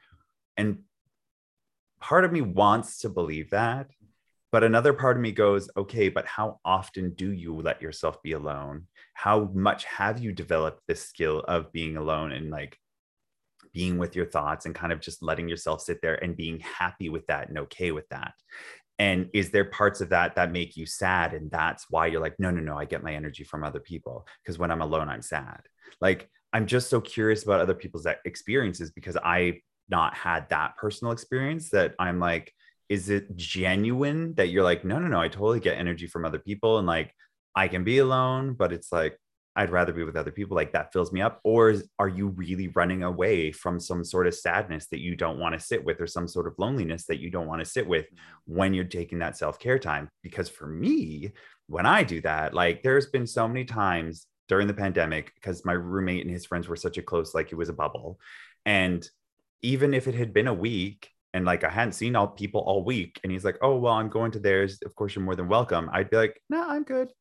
[0.55, 0.79] And
[1.99, 3.87] part of me wants to believe that
[4.51, 8.31] but another part of me goes okay but how often do you let yourself be
[8.31, 8.87] alone?
[9.13, 12.77] How much have you developed this skill of being alone and like
[13.73, 17.09] being with your thoughts and kind of just letting yourself sit there and being happy
[17.09, 18.33] with that and okay with that?
[18.99, 22.39] And is there parts of that that make you sad and that's why you're like
[22.39, 25.21] no no no i get my energy from other people because when i'm alone i'm
[25.21, 25.61] sad.
[25.99, 31.11] Like i'm just so curious about other people's experiences because i not had that personal
[31.11, 32.53] experience that I'm like,
[32.89, 36.39] is it genuine that you're like, no, no, no, I totally get energy from other
[36.39, 37.13] people and like
[37.55, 39.17] I can be alone, but it's like
[39.57, 40.55] I'd rather be with other people.
[40.55, 41.39] Like that fills me up.
[41.43, 45.39] Or is, are you really running away from some sort of sadness that you don't
[45.39, 47.87] want to sit with, or some sort of loneliness that you don't want to sit
[47.87, 48.55] with mm-hmm.
[48.55, 50.09] when you're taking that self care time?
[50.21, 51.31] Because for me,
[51.65, 55.73] when I do that, like there's been so many times during the pandemic, because my
[55.73, 58.19] roommate and his friends were such a close, like it was a bubble.
[58.63, 59.09] And
[59.61, 62.83] even if it had been a week and like I hadn't seen all people all
[62.83, 64.79] week, and he's like, "Oh well, I'm going to theirs.
[64.85, 67.11] Of course, you're more than welcome." I'd be like, "No, nah, I'm good."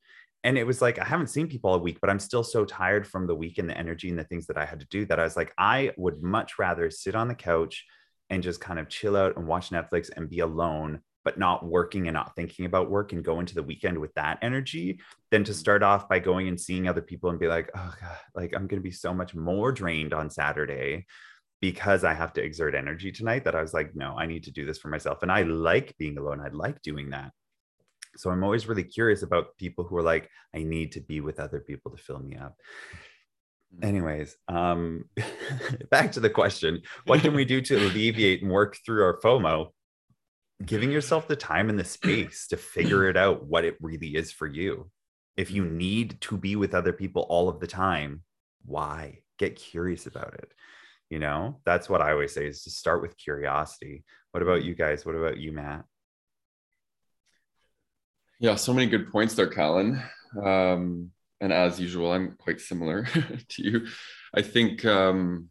[0.44, 3.06] And it was like I haven't seen people all week, but I'm still so tired
[3.06, 5.18] from the week and the energy and the things that I had to do that
[5.20, 7.84] I was like, I would much rather sit on the couch
[8.30, 12.06] and just kind of chill out and watch Netflix and be alone, but not working
[12.06, 15.52] and not thinking about work and go into the weekend with that energy than to
[15.52, 18.66] start off by going and seeing other people and be like, oh God, like I'm
[18.66, 21.06] going to be so much more drained on Saturday
[21.60, 24.50] because I have to exert energy tonight that I was like, no, I need to
[24.50, 25.22] do this for myself.
[25.22, 26.40] And I like being alone.
[26.40, 27.32] I like doing that.
[28.16, 31.40] So I'm always really curious about people who are like, I need to be with
[31.40, 32.56] other people to fill me up.
[33.74, 33.86] Mm-hmm.
[33.86, 35.04] Anyways, um,
[35.90, 39.68] back to the question what can we do to alleviate and work through our FOMO?
[40.64, 44.32] Giving yourself the time and the space to figure it out what it really is
[44.32, 44.90] for you.
[45.36, 48.22] If you need to be with other people all of the time,
[48.64, 49.18] why?
[49.38, 50.50] Get curious about it
[51.10, 51.60] you know?
[51.64, 54.04] That's what i always say is to start with curiosity.
[54.32, 55.06] What about you guys?
[55.06, 55.84] What about you matt?
[58.38, 60.02] Yeah so many good points there callan.
[60.42, 63.04] Um, and as usual i'm quite similar
[63.48, 63.86] to you.
[64.34, 65.48] I think um,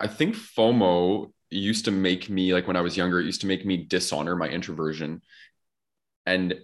[0.00, 3.46] i think fomo used to make me like when i was younger it used to
[3.46, 5.22] make me dishonor my introversion.
[6.26, 6.54] And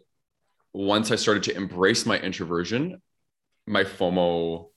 [0.73, 3.01] once i started to embrace my introversion
[3.67, 4.71] my fomo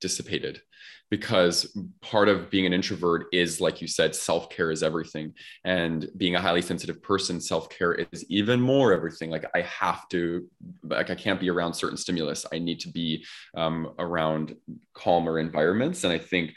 [0.00, 0.62] dissipated
[1.12, 5.34] because part of being an introvert is like you said self-care is everything.
[5.62, 9.28] And being a highly sensitive person self-care is even more everything.
[9.28, 10.48] Like i have to
[10.82, 12.46] like i can't be around certain stimulus.
[12.50, 14.56] I need to be um, around
[14.94, 16.02] calmer environments.
[16.04, 16.54] And i think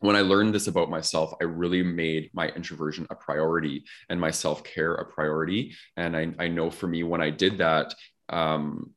[0.00, 4.32] when I learned this about myself, I really made my introversion a priority and my
[4.32, 5.76] self care a priority.
[5.96, 7.94] And I, I know for me, when I did that,
[8.30, 8.94] um,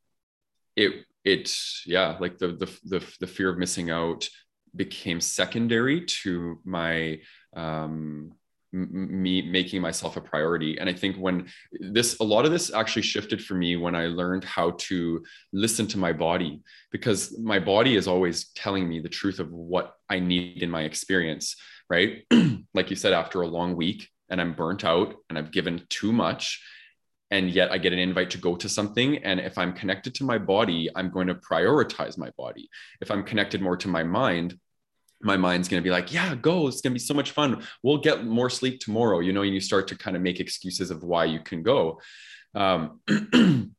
[0.76, 1.56] it it
[1.86, 4.28] yeah like the, the the the fear of missing out
[4.76, 7.20] became secondary to my
[7.56, 8.32] um
[8.72, 11.48] me making myself a priority and i think when
[11.80, 15.86] this a lot of this actually shifted for me when i learned how to listen
[15.86, 16.60] to my body
[16.92, 20.84] because my body is always telling me the truth of what i need in my
[20.84, 21.56] experience
[21.88, 22.26] right
[22.74, 26.12] like you said after a long week and i'm burnt out and i've given too
[26.12, 26.60] much
[27.34, 29.18] and yet I get an invite to go to something.
[29.24, 32.70] And if I'm connected to my body, I'm going to prioritize my body.
[33.02, 34.56] If I'm connected more to my mind,
[35.24, 36.68] my mind's going to be like, yeah, go.
[36.68, 37.64] It's going to be so much fun.
[37.82, 40.92] We'll get more sleep tomorrow, you know, and you start to kind of make excuses
[40.92, 42.00] of why you can go.
[42.56, 43.00] Um,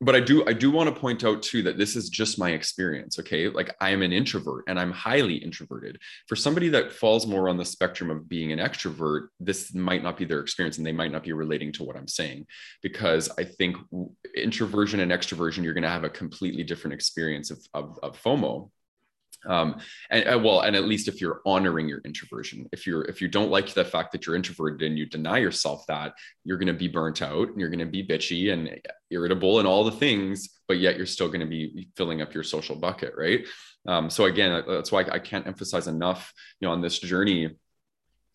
[0.00, 2.50] but I do I do want to point out too that this is just my
[2.50, 3.18] experience.
[3.18, 5.98] Okay, like I am an introvert and I'm highly introverted.
[6.26, 10.16] For somebody that falls more on the spectrum of being an extrovert, this might not
[10.16, 12.46] be their experience, and they might not be relating to what I'm saying,
[12.82, 13.76] because I think
[14.36, 18.70] introversion and extroversion you're going to have a completely different experience of, of, of FOMO
[19.46, 19.76] um,
[20.10, 22.68] and, and, well and at least if you're honoring your introversion.
[22.72, 25.84] If you're if you don't like the fact that you're introverted and you deny yourself
[25.88, 26.14] that
[26.44, 28.80] you're going to be burnt out and you're going to be bitchy and
[29.10, 32.42] irritable and all the things but yet you're still going to be filling up your
[32.42, 33.46] social bucket right?
[33.86, 37.50] Um, so again that's why i can't emphasize enough you know on this journey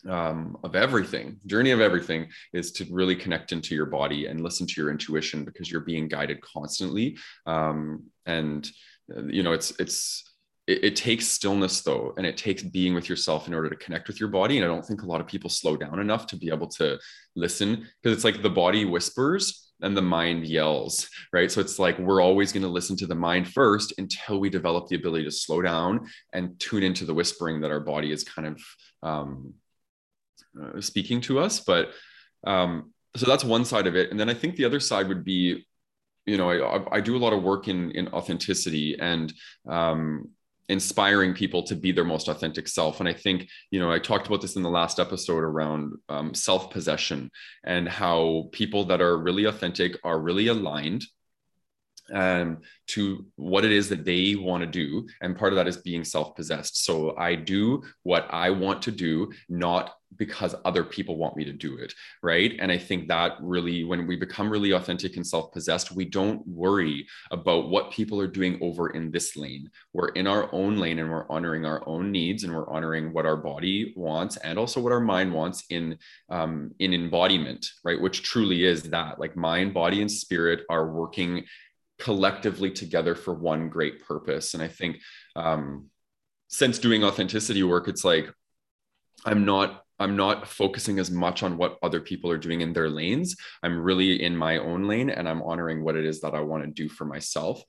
[0.07, 1.39] um, of everything.
[1.45, 5.43] Journey of everything is to really connect into your body and listen to your intuition
[5.43, 7.17] because you're being guided constantly.
[7.45, 8.69] Um, and
[9.15, 10.28] uh, you know it's it's
[10.69, 14.07] it, it, takes stillness though and it takes being with yourself in order to connect
[14.07, 16.37] with your body and i don't think a lot of people slow down enough to
[16.37, 16.97] be able to
[17.35, 21.51] listen because it's like the body whispers and the mind yells right?
[21.51, 24.87] So it's like we're always going to listen to the mind first until we develop
[24.87, 28.47] the ability to slow down and tune into the whispering that our body is kind
[28.47, 28.61] of
[29.03, 29.53] um,
[30.61, 31.91] uh, speaking to us but
[32.45, 35.23] um, so that's one side of it and then i think the other side would
[35.23, 35.65] be
[36.25, 39.33] you know I, I do a lot of work in in authenticity and
[39.67, 40.29] um,
[40.69, 42.99] inspiring people to be their most authentic self.
[42.99, 46.33] And I think, you know, I talked about this in the last episode around um,
[46.33, 47.31] self possession
[47.63, 51.03] and how people that are really authentic are really aligned
[52.11, 55.07] um, to what it is that they want to do.
[55.21, 56.85] And part of that is being self possessed.
[56.85, 61.53] So I do what I want to do, not because other people want me to
[61.53, 61.93] do it.
[62.23, 62.55] Right.
[62.59, 66.45] And I think that really, when we become really authentic and self possessed, we don't
[66.47, 69.69] worry about what people are doing over in this lane.
[69.93, 73.25] We're in our own lane and we're honoring our own needs and we're honoring what
[73.25, 75.97] our body wants and also what our mind wants in,
[76.29, 77.99] um, in embodiment, right?
[77.99, 81.45] Which truly is that like mind, body, and spirit are working
[81.99, 84.53] collectively together for one great purpose.
[84.53, 84.97] And I think
[85.35, 85.89] um,
[86.47, 88.31] since doing authenticity work, it's like
[89.25, 92.89] I'm not I'm not focusing as much on what other people are doing in their
[92.89, 93.35] lanes.
[93.61, 96.63] I'm really in my own lane and I'm honoring what it is that I want
[96.63, 97.61] to do for myself.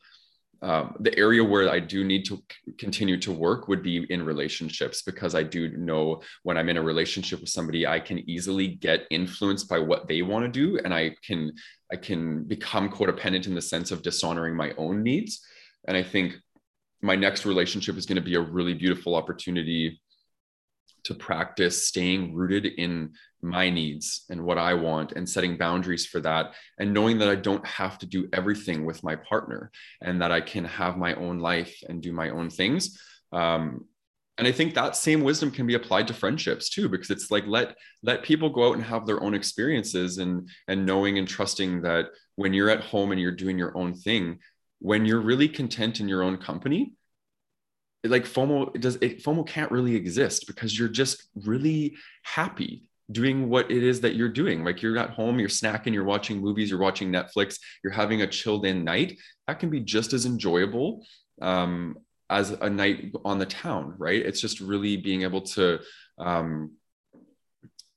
[0.62, 2.42] Um, the area where I do need to
[2.78, 6.82] continue to work would be in relationships because I do know when I'm in a
[6.82, 10.92] relationship with somebody, I can easily get influenced by what they want to do, and
[10.92, 11.52] I can
[11.90, 15.44] I can become codependent in the sense of dishonoring my own needs.
[15.88, 16.36] And I think
[17.00, 20.00] my next relationship is going to be a really beautiful opportunity
[21.04, 26.20] to practice staying rooted in my needs and what I want and setting boundaries for
[26.20, 29.70] that and knowing that I don't have to do everything with my partner
[30.02, 33.00] and that I can have my own life and do my own things.
[33.32, 33.86] Um,
[34.36, 37.46] and I think that same wisdom can be applied to friendships too, because it's like
[37.46, 41.82] let let people go out and have their own experiences and and knowing and trusting
[41.82, 44.38] that when you're at home and you're doing your own thing,
[44.78, 46.94] when you're really content in your own company,
[48.04, 53.70] like FOMO does it, FOMO can't really exist because you're just really happy doing what
[53.70, 54.64] it is that you're doing.
[54.64, 58.26] Like you're at home, you're snacking, you're watching movies, you're watching Netflix, you're having a
[58.26, 59.18] chilled in night.
[59.46, 61.04] That can be just as enjoyable
[61.42, 61.96] um,
[62.28, 64.24] as a night on the town, right?
[64.24, 65.80] It's just really being able to,
[66.18, 66.72] um,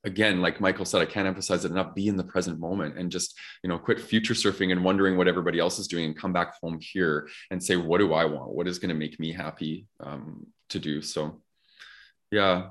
[0.04, 3.12] again, like Michael said, I can't emphasize it enough, be in the present moment and
[3.12, 6.34] just, you know, quit future surfing and wondering what everybody else is doing and come
[6.34, 8.51] back home here and say, what do I want?
[8.51, 11.01] What is going to make me happy um, to do?
[11.01, 11.41] So,
[12.32, 12.70] yeah.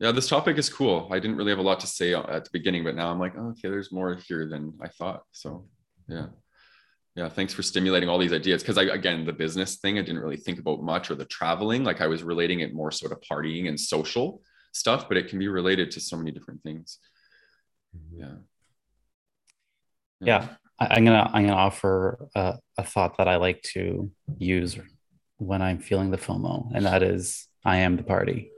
[0.00, 1.08] Yeah, this topic is cool.
[1.12, 3.34] I didn't really have a lot to say at the beginning, but now I'm like,
[3.38, 5.22] oh, okay, there's more here than I thought.
[5.30, 5.66] So,
[6.08, 6.26] yeah
[7.16, 10.20] yeah thanks for stimulating all these ideas because i again the business thing i didn't
[10.20, 13.20] really think about much or the traveling like i was relating it more sort of
[13.20, 14.42] partying and social
[14.74, 16.98] stuff but it can be related to so many different things.
[17.96, 18.20] Mm-hmm.
[18.20, 18.34] yeah.
[20.20, 20.48] Yeah, yeah.
[20.78, 24.78] I, am gonna i'm gonna offer a, a thought that i like to use
[25.38, 28.50] when i'm feeling the fomo and that is i am the party.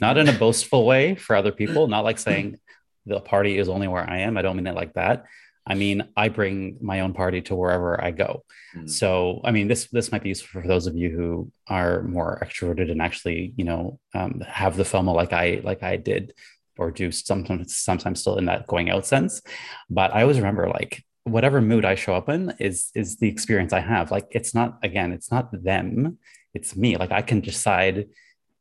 [0.00, 2.58] Not in a boastful way for other people not like saying
[3.06, 4.36] the party is only where i am.
[4.36, 5.24] I don't mean it like that
[5.68, 8.42] I mean, I bring my own party to wherever I go.
[8.74, 8.88] Mm.
[8.88, 12.40] So, I mean, this this might be useful for those of you who are more
[12.42, 16.32] extroverted and actually, you know, um, have the FOMO like I like I did,
[16.78, 19.42] or do sometimes sometimes still in that going out sense.
[19.90, 23.74] But I always remember like whatever mood I show up in is is the experience
[23.74, 24.10] I have.
[24.10, 26.18] Like it's not again, it's not them,
[26.54, 26.96] it's me.
[26.96, 28.08] Like I can decide.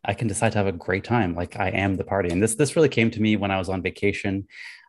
[0.05, 1.35] I can decide to have a great time.
[1.35, 2.29] Like I am the party.
[2.29, 4.47] And this this really came to me when I was on vacation.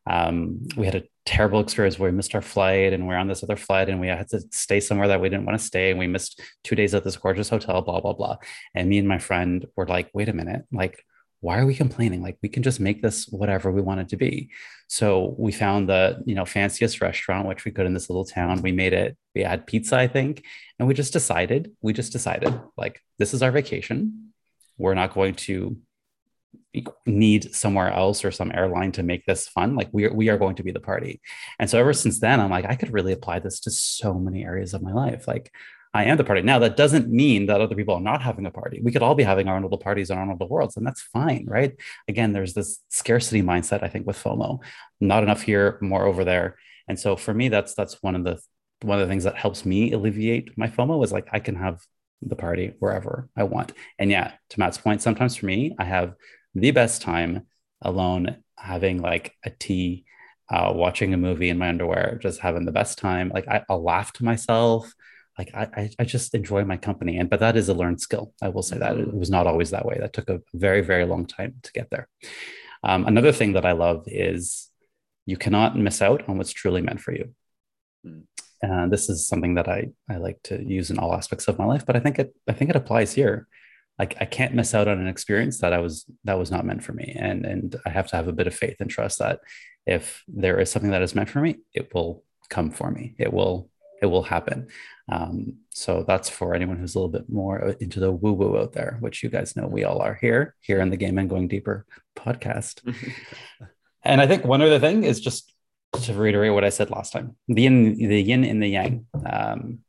[0.08, 3.42] Um, we had a terrible experience where we missed our flight and we're on this
[3.42, 5.98] other flight and we had to stay somewhere that we didn't want to stay and
[5.98, 8.36] we missed two days at this gorgeous hotel blah blah blah.
[8.74, 11.04] And me and my friend were like wait a minute like
[11.40, 12.20] why are we complaining?
[12.20, 14.50] Like we can just make this whatever we want it to be.
[14.88, 18.62] So we found the you know fanciest restaurant which we could in this little town.
[18.62, 20.44] We made it we had pizza i think
[20.78, 24.32] and we just decided we just decided like this is our vacation.
[24.78, 25.76] We're not going to
[27.06, 30.38] need somewhere else or some airline to make this fun like we are, we are
[30.38, 31.20] going to be the party.
[31.58, 34.44] And so ever since then i'm like i could really apply this to so many
[34.44, 35.26] areas of my life.
[35.26, 35.52] Like
[35.94, 36.42] i am the party.
[36.42, 38.80] Now that doesn't mean that other people are not having a party.
[38.82, 40.86] We could all be having our own little parties and our own little worlds and
[40.86, 41.74] that's fine right?
[42.06, 44.60] Again there's this scarcity mindset i think with fomo.
[45.00, 46.56] Not enough here more over there.
[46.86, 48.40] And so for me that's that's one of the
[48.82, 51.80] one of the things that helps me alleviate my fomo is like i can have
[52.20, 53.72] the party wherever i want.
[53.98, 56.14] And yeah to matt's point sometimes for me i have
[56.60, 57.46] the best time
[57.82, 60.04] alone, having like a tea,
[60.50, 63.30] uh, watching a movie in my underwear, just having the best time.
[63.34, 64.92] Like I, will laugh to myself.
[65.38, 67.18] Like I, I just enjoy my company.
[67.18, 68.32] And but that is a learned skill.
[68.42, 69.96] I will say that it was not always that way.
[70.00, 72.08] That took a very, very long time to get there.
[72.82, 74.68] Um, another thing that I love is
[75.26, 77.34] you cannot miss out on what's truly meant for you.
[78.04, 78.22] Mm.
[78.62, 81.64] And this is something that I, I like to use in all aspects of my
[81.64, 83.46] life, but I think it I think it applies here
[83.98, 86.84] like I can't miss out on an experience that I was that was not meant
[86.84, 87.16] for me.
[87.18, 89.40] And and I have to have a bit of faith and trust that
[89.86, 93.14] if there is something that is meant for me, it will come for me.
[93.18, 93.70] It will
[94.00, 94.68] it will happen.
[95.10, 98.72] Um, so that's for anyone who's a little bit more into the woo woo out
[98.72, 101.48] there, which you guys know we all are here here in the Gay Men Going
[101.48, 101.84] Deeper
[102.16, 102.80] podcast.
[104.04, 105.52] and I think one other thing is just
[106.02, 109.06] to reiterate what I said last time: the yin, the yin and the yang.
[109.28, 109.80] Um,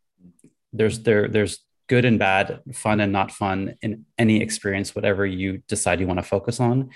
[0.74, 1.60] there's there there's
[1.90, 6.20] good and bad, fun and not fun in any experience, whatever you decide you want
[6.20, 6.92] to focus on.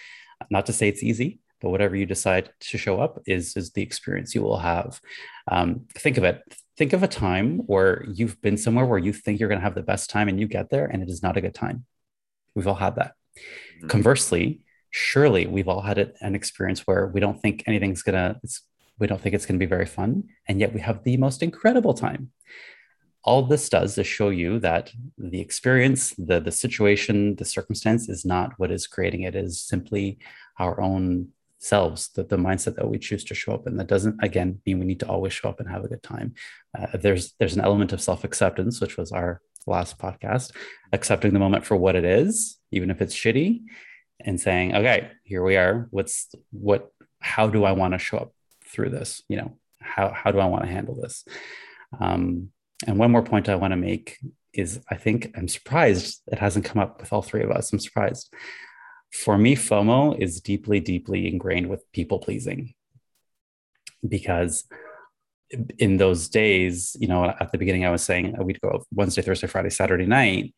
[0.49, 3.81] Not to say it's easy, but whatever you decide to show up is is the
[3.81, 5.01] experience you will have.
[5.51, 6.41] Um, think of it.
[6.77, 9.75] Think of a time where you've been somewhere where you think you're going to have
[9.75, 11.85] the best time, and you get there, and it is not a good time.
[12.55, 13.13] We've all had that.
[13.37, 13.87] Mm-hmm.
[13.87, 18.39] Conversely, surely we've all had an experience where we don't think anything's gonna.
[18.99, 21.41] we don't think it's going to be very fun, and yet we have the most
[21.41, 22.31] incredible time
[23.23, 28.25] all this does is show you that the experience, the, the situation, the circumstance is
[28.25, 30.19] not what is creating it, is simply
[30.59, 33.65] our own selves, the, the mindset that we choose to show up.
[33.65, 36.03] And that doesn't, again, mean we need to always show up and have a good
[36.03, 36.33] time.
[36.77, 40.51] Uh, there's, there's an element of self acceptance, which was our last podcast,
[40.91, 43.61] accepting the moment for what it is, even if it's shitty,
[44.19, 45.87] and saying, okay, here we are.
[45.91, 48.33] What's, what, how do I want to show up
[48.65, 49.21] through this?
[49.29, 51.23] You know, how, how do I want to handle this?
[51.97, 52.49] Um,
[52.87, 54.19] and one more point I want to make
[54.53, 57.71] is I think I'm surprised it hasn't come up with all three of us.
[57.71, 58.33] I'm surprised.
[59.11, 62.73] For me, FOMO is deeply, deeply ingrained with people pleasing
[64.07, 64.65] because
[65.77, 69.47] in those days, you know, at the beginning, I was saying we'd go Wednesday, Thursday,
[69.47, 70.53] Friday, Saturday night.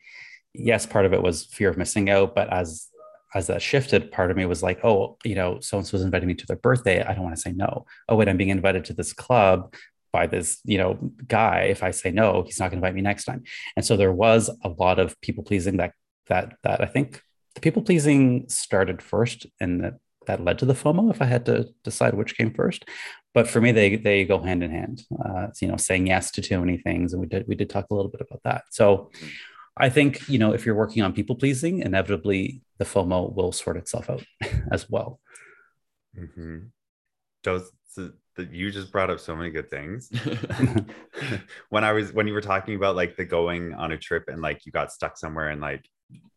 [0.54, 2.88] Yes, part of it was fear of missing out, but as
[3.34, 6.04] as that shifted, part of me was like, oh, you know, so and so was
[6.04, 7.04] inviting me to their birthday.
[7.04, 7.86] I don't want to say no.
[8.08, 9.74] Oh, wait, I'm being invited to this club
[10.16, 10.92] by this you know
[11.28, 13.42] guy if i say no he's not going to invite me next time
[13.76, 15.92] and so there was a lot of people pleasing that
[16.32, 17.08] that that i think
[17.56, 18.20] the people pleasing
[18.64, 19.96] started first and that
[20.28, 22.82] that led to the fomo if i had to decide which came first
[23.34, 26.42] but for me they they go hand in hand uh, you know saying yes to
[26.42, 29.10] too many things and we did we did talk a little bit about that so
[29.78, 33.76] I think, you know, if you're working on people pleasing, inevitably the FOMO will sort
[33.76, 34.24] itself out
[34.72, 35.20] as well.
[36.18, 36.60] Mm-hmm.
[37.44, 37.70] Those,
[38.36, 40.12] the, you just brought up so many good things.
[41.70, 44.42] when I was, when you were talking about like the going on a trip and
[44.42, 45.86] like you got stuck somewhere and like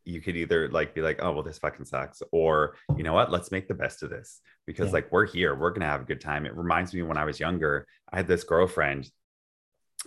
[0.05, 3.31] you could either like be like, oh, well, this fucking sucks, or you know what,
[3.31, 4.95] let's make the best of this because yeah.
[4.95, 6.47] like we're here, we're gonna have a good time.
[6.47, 9.11] It reminds me when I was younger, I had this girlfriend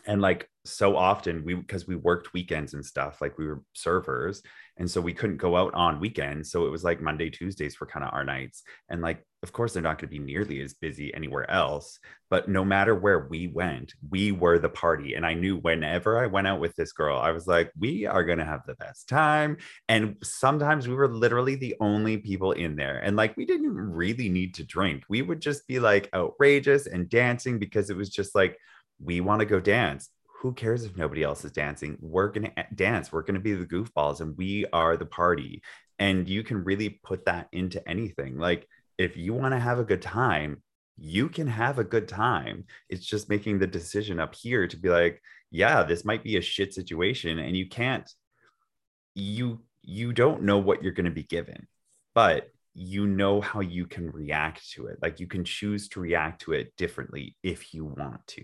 [0.06, 4.44] and like so often we because we worked weekends and stuff like we were servers
[4.78, 6.50] and so we couldn't go out on weekends.
[6.50, 8.64] So it was like monday tuesdays were kind of our nights.
[8.89, 12.48] And like of course they're not going to be nearly as busy anywhere else but
[12.48, 15.16] no matter where we went we were the party.
[15.16, 18.24] And i knew whenever i went out with this girl i was like we are
[18.24, 19.58] going to have the best time.
[19.89, 23.00] And sometimes we were literally the only people in there.
[23.00, 25.04] And like we didn't really need to drink.
[25.10, 28.58] We would just be like outrageous and dancing because it was just like
[29.04, 30.10] we want to go dance.
[30.41, 31.97] Who cares if nobody else is dancing?
[32.02, 33.12] We're going to dance.
[33.12, 35.62] We're going to be the goofballs and we are the party.
[35.99, 38.38] And you can really put that into anything.
[38.38, 40.64] Like if you want to have a good time,
[40.97, 42.66] you can have a good time.
[42.89, 45.22] It's just making the decision up here to be like,
[45.52, 48.10] yeah, this might be a shit situation and you can't
[49.14, 51.68] you you don't know what you're going to be given.
[52.14, 54.99] But you know how you can react to it.
[55.02, 58.43] Like you can choose to react to it differently if you want to.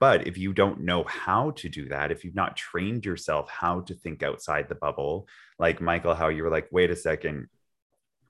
[0.00, 3.80] But if you don't know how to do that, if you've not trained yourself how
[3.82, 5.28] to think outside the bubble,
[5.58, 7.48] like Michael, how you were like, wait a second,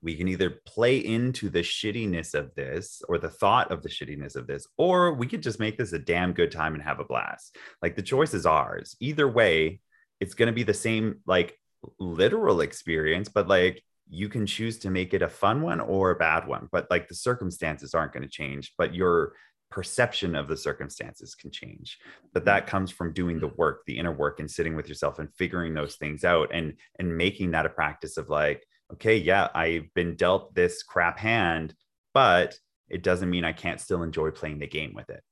[0.02, 4.34] we can either play into the shittiness of this or the thought of the shittiness
[4.34, 7.04] of this, or we could just make this a damn good time and have a
[7.04, 7.56] blast.
[7.82, 8.96] Like the choice is ours.
[8.98, 9.80] Either way,
[10.18, 11.56] it's going to be the same, like
[11.98, 16.16] literal experience, but like you can choose to make it a fun one or a
[16.16, 16.68] bad one.
[16.72, 19.34] But like the circumstances aren't going to change, but your
[19.70, 21.98] perception of the circumstances can change
[22.34, 25.32] but that comes from doing the work the inner work and sitting with yourself and
[25.34, 29.92] figuring those things out and and making that a practice of like okay yeah i've
[29.94, 31.72] been dealt this crap hand
[32.12, 32.58] but
[32.88, 35.22] it doesn't mean i can't still enjoy playing the game with it.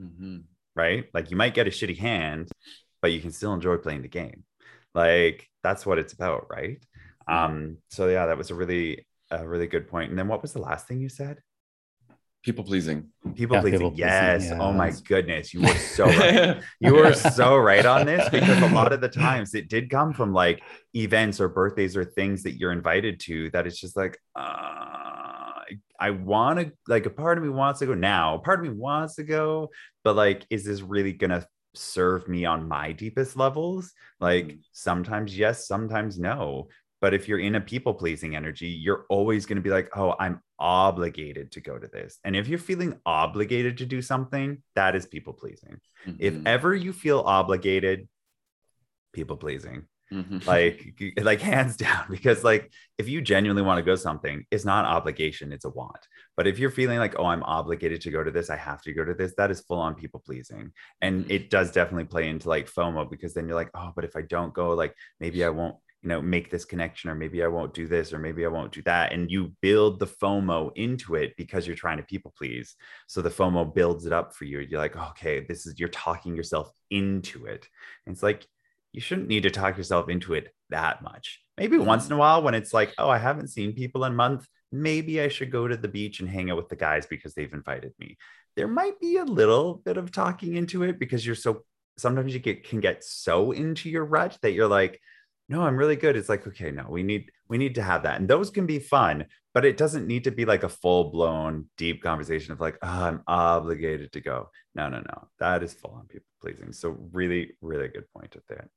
[0.00, 0.38] Mm-hmm.
[0.74, 1.04] right?
[1.12, 2.50] Like you might get a shitty hand
[3.02, 4.44] but you can still enjoy playing the game.
[4.94, 6.82] Like that's what it's about right?
[7.28, 10.10] Um so yeah that was a really a really good point.
[10.10, 11.40] And then what was the last thing you said
[12.42, 13.08] people pleasing.
[13.34, 13.78] People yeah, pleasing.
[13.80, 14.64] people yes pleasing, yeah.
[14.64, 15.54] oh my goodness.
[15.54, 16.62] You were so right.
[16.80, 20.12] You were so right on this because a lot of the times it did come
[20.12, 20.62] from like
[20.94, 25.62] events or birthdays or things that you're invited to that it's just like uh,
[25.98, 28.70] i want to like a part of me wants to go now a part of
[28.70, 29.70] me wants to go
[30.04, 33.92] but like is this really gonna serve me on my deepest levels?
[34.20, 34.58] Like mm.
[34.72, 36.68] sometimes yes sometimes no
[37.02, 40.14] but if you're in a people pleasing energy, you're always going to be like, oh,
[40.20, 42.20] I'm obligated to go to this.
[42.22, 45.80] And if you're feeling obligated to do something, that is people pleasing.
[46.06, 46.16] Mm-hmm.
[46.20, 48.08] If ever you feel obligated,
[49.12, 49.88] people pleasing.
[50.12, 50.46] Mm-hmm.
[50.46, 54.84] Like, like hands down, because like if you genuinely want to go something, it's not
[54.84, 56.06] obligation, it's a want.
[56.36, 58.92] But if you're feeling like, oh, I'm obligated to go to this, I have to
[58.92, 60.70] go to this, that is full on people pleasing.
[61.00, 61.32] And mm-hmm.
[61.32, 64.22] it does definitely play into like FOMO because then you're like, oh, but if I
[64.22, 67.74] don't go, like maybe I won't you know make this connection or maybe i won't
[67.74, 69.12] do this or maybe i won't do that.
[69.12, 72.74] And you build the fomo into it because you're trying to people please.
[73.06, 74.60] So the fomo builds it up for you.
[74.60, 77.68] You're like okay this is you're talking yourself into it.
[78.06, 78.46] And it's like
[78.92, 81.40] you shouldn't need to talk yourself into it that much.
[81.56, 84.16] Maybe once in a while when it's like oh i haven't seen people in a
[84.16, 87.34] month maybe i should go to the beach and hang out with the guys because
[87.34, 88.16] they've invited me.
[88.56, 91.62] There might be a little bit of talking into it because you're so
[91.96, 95.00] sometimes you get can get so into your rut that you're like
[95.52, 96.16] no i'm really good.
[96.16, 98.18] It's like okay no we need we need to have that.
[98.18, 101.66] And those can be fun but it doesn't need to be like a full blown
[101.76, 104.50] deep conversation of like oh, i'm obligated to go.
[104.74, 105.28] No no no.
[105.38, 106.72] That is full on people pleasing.
[106.72, 108.68] So really really good point at that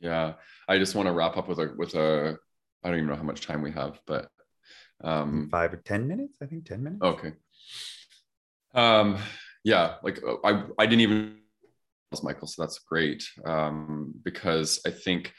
[0.00, 0.34] yeah.
[0.68, 2.36] I just want to wrap up with a with a
[2.82, 4.28] i don't even know how much time we have but
[5.02, 6.38] um five or ten minutes?
[6.42, 7.02] I think 10 minutes.
[7.02, 7.32] Okay.
[8.74, 9.18] Um
[9.64, 11.38] yeah like i i didn't even
[12.22, 12.46] Michael.
[12.46, 15.32] So that's great um, because I think,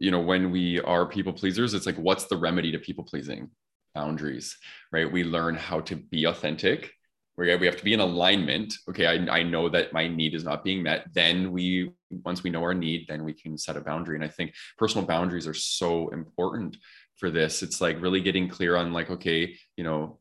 [0.00, 3.50] you know, when we are people pleasers, it's like, what's the remedy to people pleasing?
[3.94, 4.56] Boundaries,
[4.92, 5.10] right?
[5.10, 6.92] We learn how to be authentic.
[7.38, 8.74] We we have to be in alignment.
[8.88, 11.06] Okay, I, I know that my need is not being met.
[11.12, 11.90] Then we,
[12.24, 14.16] once we know our need, then we can set a boundary.
[14.16, 16.78] And I think personal boundaries are so important
[17.16, 17.62] for this.
[17.62, 20.18] It's like really getting clear on like, okay, you know,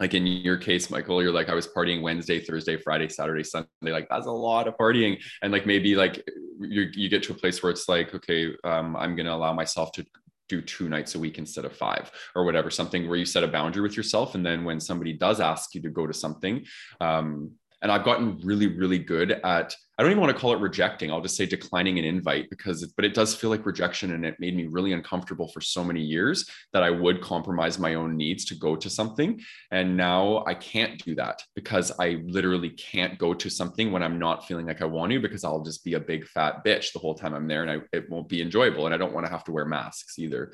[0.00, 3.68] like in your case michael you're like i was partying wednesday thursday friday saturday sunday
[3.82, 5.20] like that's a lot of partying.
[5.42, 6.24] And like maybe like
[6.60, 9.52] you you get to a place where it's like okay um, i'm going to allow
[9.52, 10.04] myself to
[10.48, 13.48] do two nights a week instead of five or whatever something where you set a
[13.48, 16.64] boundary with yourself and then when somebody does ask you to go to something
[17.00, 17.52] um,
[17.84, 21.12] and I've gotten really, really good at, I don't even want to call it rejecting.
[21.12, 24.12] I'll just say declining an invite because, it, but it does feel like rejection.
[24.12, 27.94] And it made me really uncomfortable for so many years that I would compromise my
[27.94, 29.40] own needs to go to something.
[29.70, 34.18] And now I can't do that because I literally can't go to something when I'm
[34.18, 36.98] not feeling like I want to because I'll just be a big fat bitch the
[36.98, 38.86] whole time I'm there and I, it won't be enjoyable.
[38.86, 40.52] And I don't want to have to wear masks either.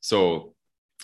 [0.00, 0.54] So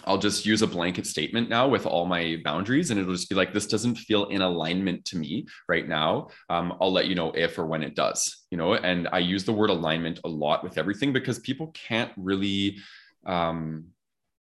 [0.04, 3.34] I'll just use a blanket statement now with all my boundaries, and it'll just be
[3.34, 6.28] like, this doesn't feel in alignment to me right now.
[6.50, 8.74] Um, I'll let you know if or when it does, you know.
[8.74, 12.78] And I use the word alignment a lot with everything because people can't really,
[13.24, 13.86] um,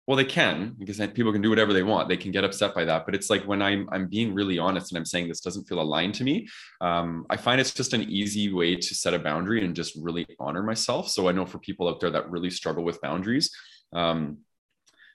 [0.08, 2.10] well, they can because people can do whatever they want.
[2.10, 4.92] They can get upset by that, but it's like when I'm I'm being really honest
[4.92, 6.48] and I'm saying this doesn't feel aligned to me.
[6.82, 10.28] Um, I find it's just an easy way to set a boundary and just really
[10.38, 11.10] honor myself.
[11.10, 13.50] So I know for people out there that really struggle with boundaries.
[13.94, 14.40] Um,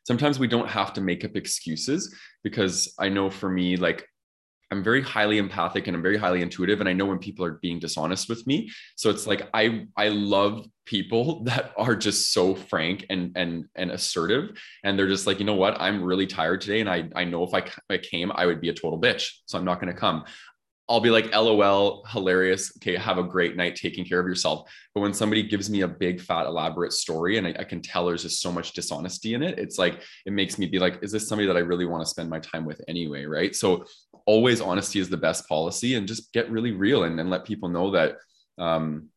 [0.04, 4.06] sometimes we don't have to make up excuses because I know for me, like
[4.72, 7.58] I'm very highly empathic and I'm very highly intuitive and I know when people are
[7.60, 8.70] being dishonest with me.
[8.96, 13.90] So it's like I I love people that are just so frank and and and
[13.90, 15.80] assertive and they're just like, "You know what?
[15.80, 18.60] I'm really tired today and I I know if I, if I came I would
[18.60, 19.30] be a total bitch.
[19.46, 20.24] So I'm not going to come."
[20.90, 22.72] I'll be like, LOL, hilarious.
[22.78, 24.68] Okay, have a great night taking care of yourself.
[24.92, 28.06] But when somebody gives me a big, fat, elaborate story and I, I, can tell
[28.06, 31.12] there's just so much dishonesty in it, it's like, it makes me be like, is
[31.12, 33.24] this somebody that I really want to spend my time with anyway?
[33.24, 33.54] Right.
[33.54, 33.84] So
[34.26, 37.68] always honesty is the best policy and just get really real and, and let people
[37.68, 38.16] know that.
[38.58, 39.10] Um,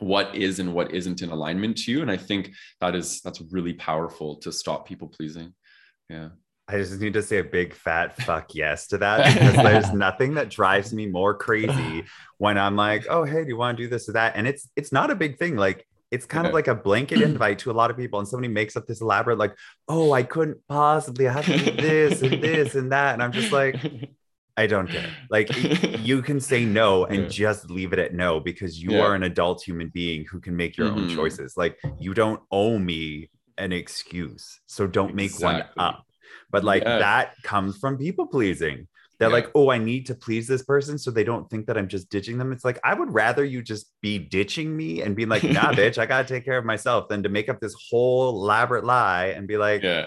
[0.00, 3.40] what is and what isn't in alignment to you and i think that is that's
[3.50, 5.52] really powerful to stop people pleasing
[6.08, 6.28] yeah
[6.70, 10.34] I just need to say a big fat fuck yes to that because there's nothing
[10.34, 12.04] that drives me more crazy
[12.36, 14.34] when I'm like, oh hey, do you want to do this or that?
[14.36, 15.56] And it's it's not a big thing.
[15.56, 18.52] Like it's kind of like a blanket invite to a lot of people, and somebody
[18.52, 19.54] makes up this elaborate, like,
[19.88, 23.14] oh, I couldn't possibly have to do this and this and that.
[23.14, 23.76] And I'm just like,
[24.56, 25.10] I don't care.
[25.30, 25.50] Like
[26.00, 27.28] you can say no and yeah.
[27.28, 29.02] just leave it at no because you yeah.
[29.02, 31.10] are an adult human being who can make your mm-hmm.
[31.10, 31.56] own choices.
[31.56, 34.60] Like you don't owe me an excuse.
[34.66, 35.72] So don't make exactly.
[35.76, 36.07] one up
[36.50, 37.00] but like yes.
[37.00, 38.88] that comes from people pleasing.
[39.18, 39.34] They're yeah.
[39.34, 42.08] like oh i need to please this person so they don't think that i'm just
[42.08, 42.52] ditching them.
[42.52, 45.98] It's like i would rather you just be ditching me and be like nah bitch
[45.98, 49.46] i gotta take care of myself than to make up this whole elaborate lie and
[49.46, 50.06] be like yeah.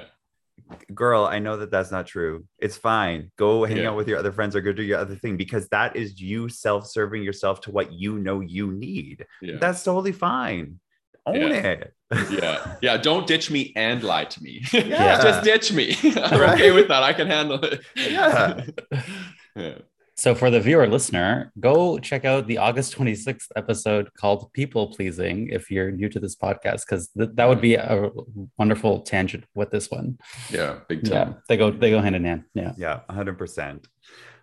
[0.94, 2.46] Girl i know that that's not true.
[2.58, 3.32] It's fine.
[3.36, 3.90] Go hang yeah.
[3.90, 6.48] out with your other friends or go do your other thing because that is you
[6.48, 9.26] self-serving yourself to what you know you need.
[9.42, 10.80] That's totally fine
[11.26, 11.48] own yeah.
[11.48, 11.94] it.
[12.30, 12.76] Yeah.
[12.82, 14.64] Yeah don't ditch me and lie to me.
[14.74, 15.22] Yeah.
[15.24, 15.96] Just ditch me.
[16.04, 16.54] I'm right?
[16.56, 17.04] okay with that.
[17.04, 17.82] I can handle it.
[17.96, 18.66] Yeah.
[19.56, 19.76] yeah.
[20.16, 25.48] So for the viewer listener go check out the august 26th episode called people pleasing
[25.48, 28.10] if you're new to this podcast because th- that would be a
[28.58, 30.20] wonderful tangent with this one.
[30.50, 31.14] Yeah big time.
[31.14, 32.44] yeah they go they go hand in hand.
[32.54, 32.74] Yeah.
[32.78, 33.86] Yeah 100%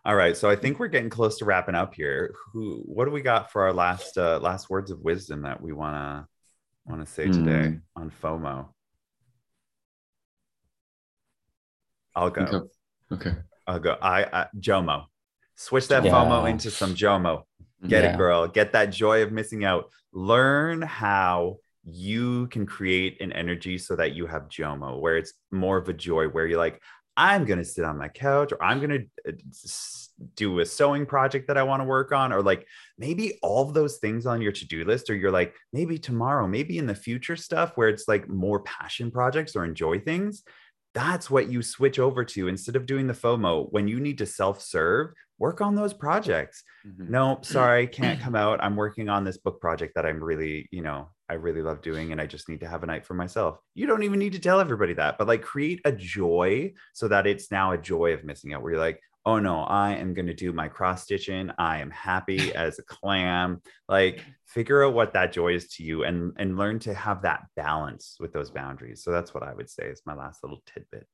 [0.05, 2.35] all right so i think we're getting close to wrapping up here.
[2.53, 5.73] Who what do we got for our last uh last words of wisdom that we
[5.73, 6.27] want
[6.89, 7.81] to want to say today mm.
[7.97, 8.69] on FOMO?
[12.15, 12.43] I'll go.
[12.43, 12.67] Okay.
[13.13, 13.39] okay.
[13.67, 13.97] I'll go.
[14.01, 15.05] I, I Jomo.
[15.55, 16.13] Switch that yeah.
[16.13, 17.43] FOMO into some Jomo.
[17.87, 18.15] Get yeah.
[18.15, 18.49] it, girl.
[18.49, 19.91] Get that joy of missing out.
[20.13, 25.77] Learn how you can create an energy so that you have Jomo, where it's more
[25.77, 26.81] of a joy, where you're like,
[27.17, 29.37] I'm going to sit on my couch or I'm going to uh,
[30.35, 32.67] do a sewing project that I want to work on, or like
[32.97, 36.47] maybe all of those things on your to do list, or you're like, maybe tomorrow,
[36.47, 40.43] maybe in the future stuff where it's like more passion projects or enjoy things.
[40.95, 44.27] That's what you switch over to instead of doing the FOMO when you need to
[44.27, 46.65] self serve, work on those projects.
[46.87, 47.11] Mm-hmm.
[47.11, 48.63] No, sorry, can't come out.
[48.63, 52.11] I'm working on this book project that I'm really, you know, I really love doing
[52.11, 53.59] and I just need to have a night for myself.
[53.75, 57.27] You don't even need to tell everybody that, but like create a joy so that
[57.27, 60.29] it's now a joy of missing out where you're like, oh no, I am going
[60.29, 61.51] to do my cross stitching.
[61.59, 63.61] I am happy as a clam.
[63.87, 67.43] Like figure out what that joy is to you and and learn to have that
[67.55, 69.05] balance with those boundaries.
[69.05, 71.07] So that's what I would say is my last little tidbit.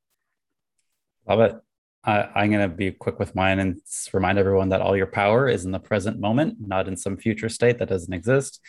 [1.26, 1.56] Love it.
[2.04, 3.80] I'm going to be quick with mine and
[4.12, 7.48] remind everyone that all your power is in the present moment, not in some future
[7.48, 8.60] state that doesn't exist.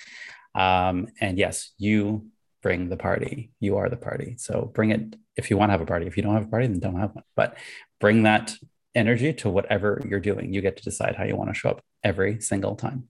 [0.56, 2.28] Um, and yes, you
[2.64, 3.52] bring the party.
[3.60, 4.36] You are the party.
[4.38, 6.08] So bring it if you want to have a party.
[6.08, 7.26] If you don't have a party, then don't have one.
[7.36, 7.58] But
[8.00, 8.56] bring that
[8.96, 10.54] energy to whatever you're doing.
[10.54, 13.10] You get to decide how you want to show up every single time.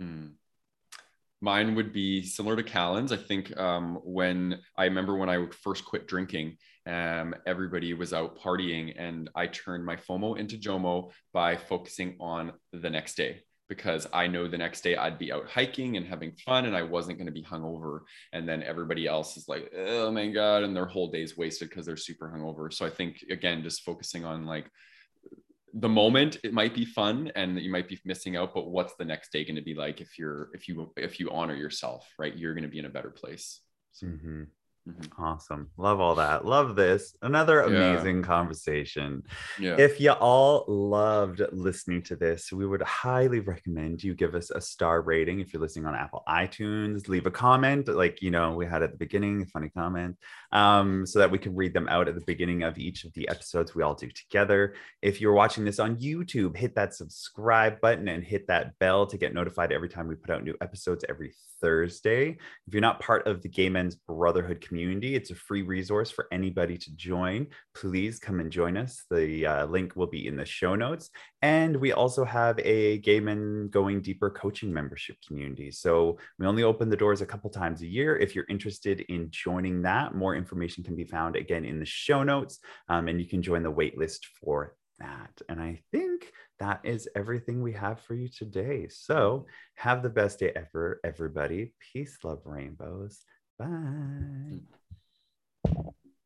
[0.00, 0.32] Mm.
[1.40, 3.12] Mine would be similar to Callan's.
[3.12, 6.56] I think um, when I remember when I first quit drinking,
[6.86, 12.52] um, everybody was out partying, and I turned my FOMO into JOMO by focusing on
[12.72, 16.32] the next day because I know the next day I'd be out hiking and having
[16.44, 18.00] fun and I wasn't going to be hungover.
[18.32, 20.62] And then everybody else is like, oh my God.
[20.62, 22.72] And their whole day's wasted because they're super hungover.
[22.72, 24.70] So I think, again, just focusing on like
[25.78, 29.04] the moment it might be fun and you might be missing out but what's the
[29.04, 32.36] next day going to be like if you're if you if you honor yourself right
[32.36, 33.60] you're going to be in a better place
[33.92, 34.44] so, mm-hmm.
[34.88, 35.22] Mm-hmm.
[35.22, 35.68] Awesome.
[35.76, 36.44] Love all that.
[36.44, 37.16] Love this.
[37.20, 38.22] Another amazing yeah.
[38.22, 39.24] conversation.
[39.58, 39.74] Yeah.
[39.78, 44.60] If you all loved listening to this, we would highly recommend you give us a
[44.60, 47.08] star rating if you're listening on Apple iTunes.
[47.08, 50.16] Leave a comment, like you know, we had at the beginning, a funny comment,
[50.52, 53.28] um, so that we can read them out at the beginning of each of the
[53.28, 54.74] episodes we all do together.
[55.02, 59.18] If you're watching this on YouTube, hit that subscribe button and hit that bell to
[59.18, 62.36] get notified every time we put out new episodes every Thursday.
[62.66, 66.26] If you're not part of the Gay Men's Brotherhood community, it's a free resource for
[66.30, 67.46] anybody to join.
[67.74, 69.04] Please come and join us.
[69.10, 71.08] The uh, link will be in the show notes.
[71.40, 75.70] And we also have a Gay Men Going Deeper coaching membership community.
[75.70, 78.18] So we only open the doors a couple times a year.
[78.18, 82.22] If you're interested in joining that, more information can be found again in the show
[82.22, 82.58] notes.
[82.90, 85.40] Um, and you can join the waitlist for that.
[85.48, 88.88] And I think that is everything we have for you today.
[88.90, 89.46] So
[89.76, 91.72] have the best day ever, everybody.
[91.92, 93.24] Peace, love, rainbows.
[93.58, 94.75] Bye.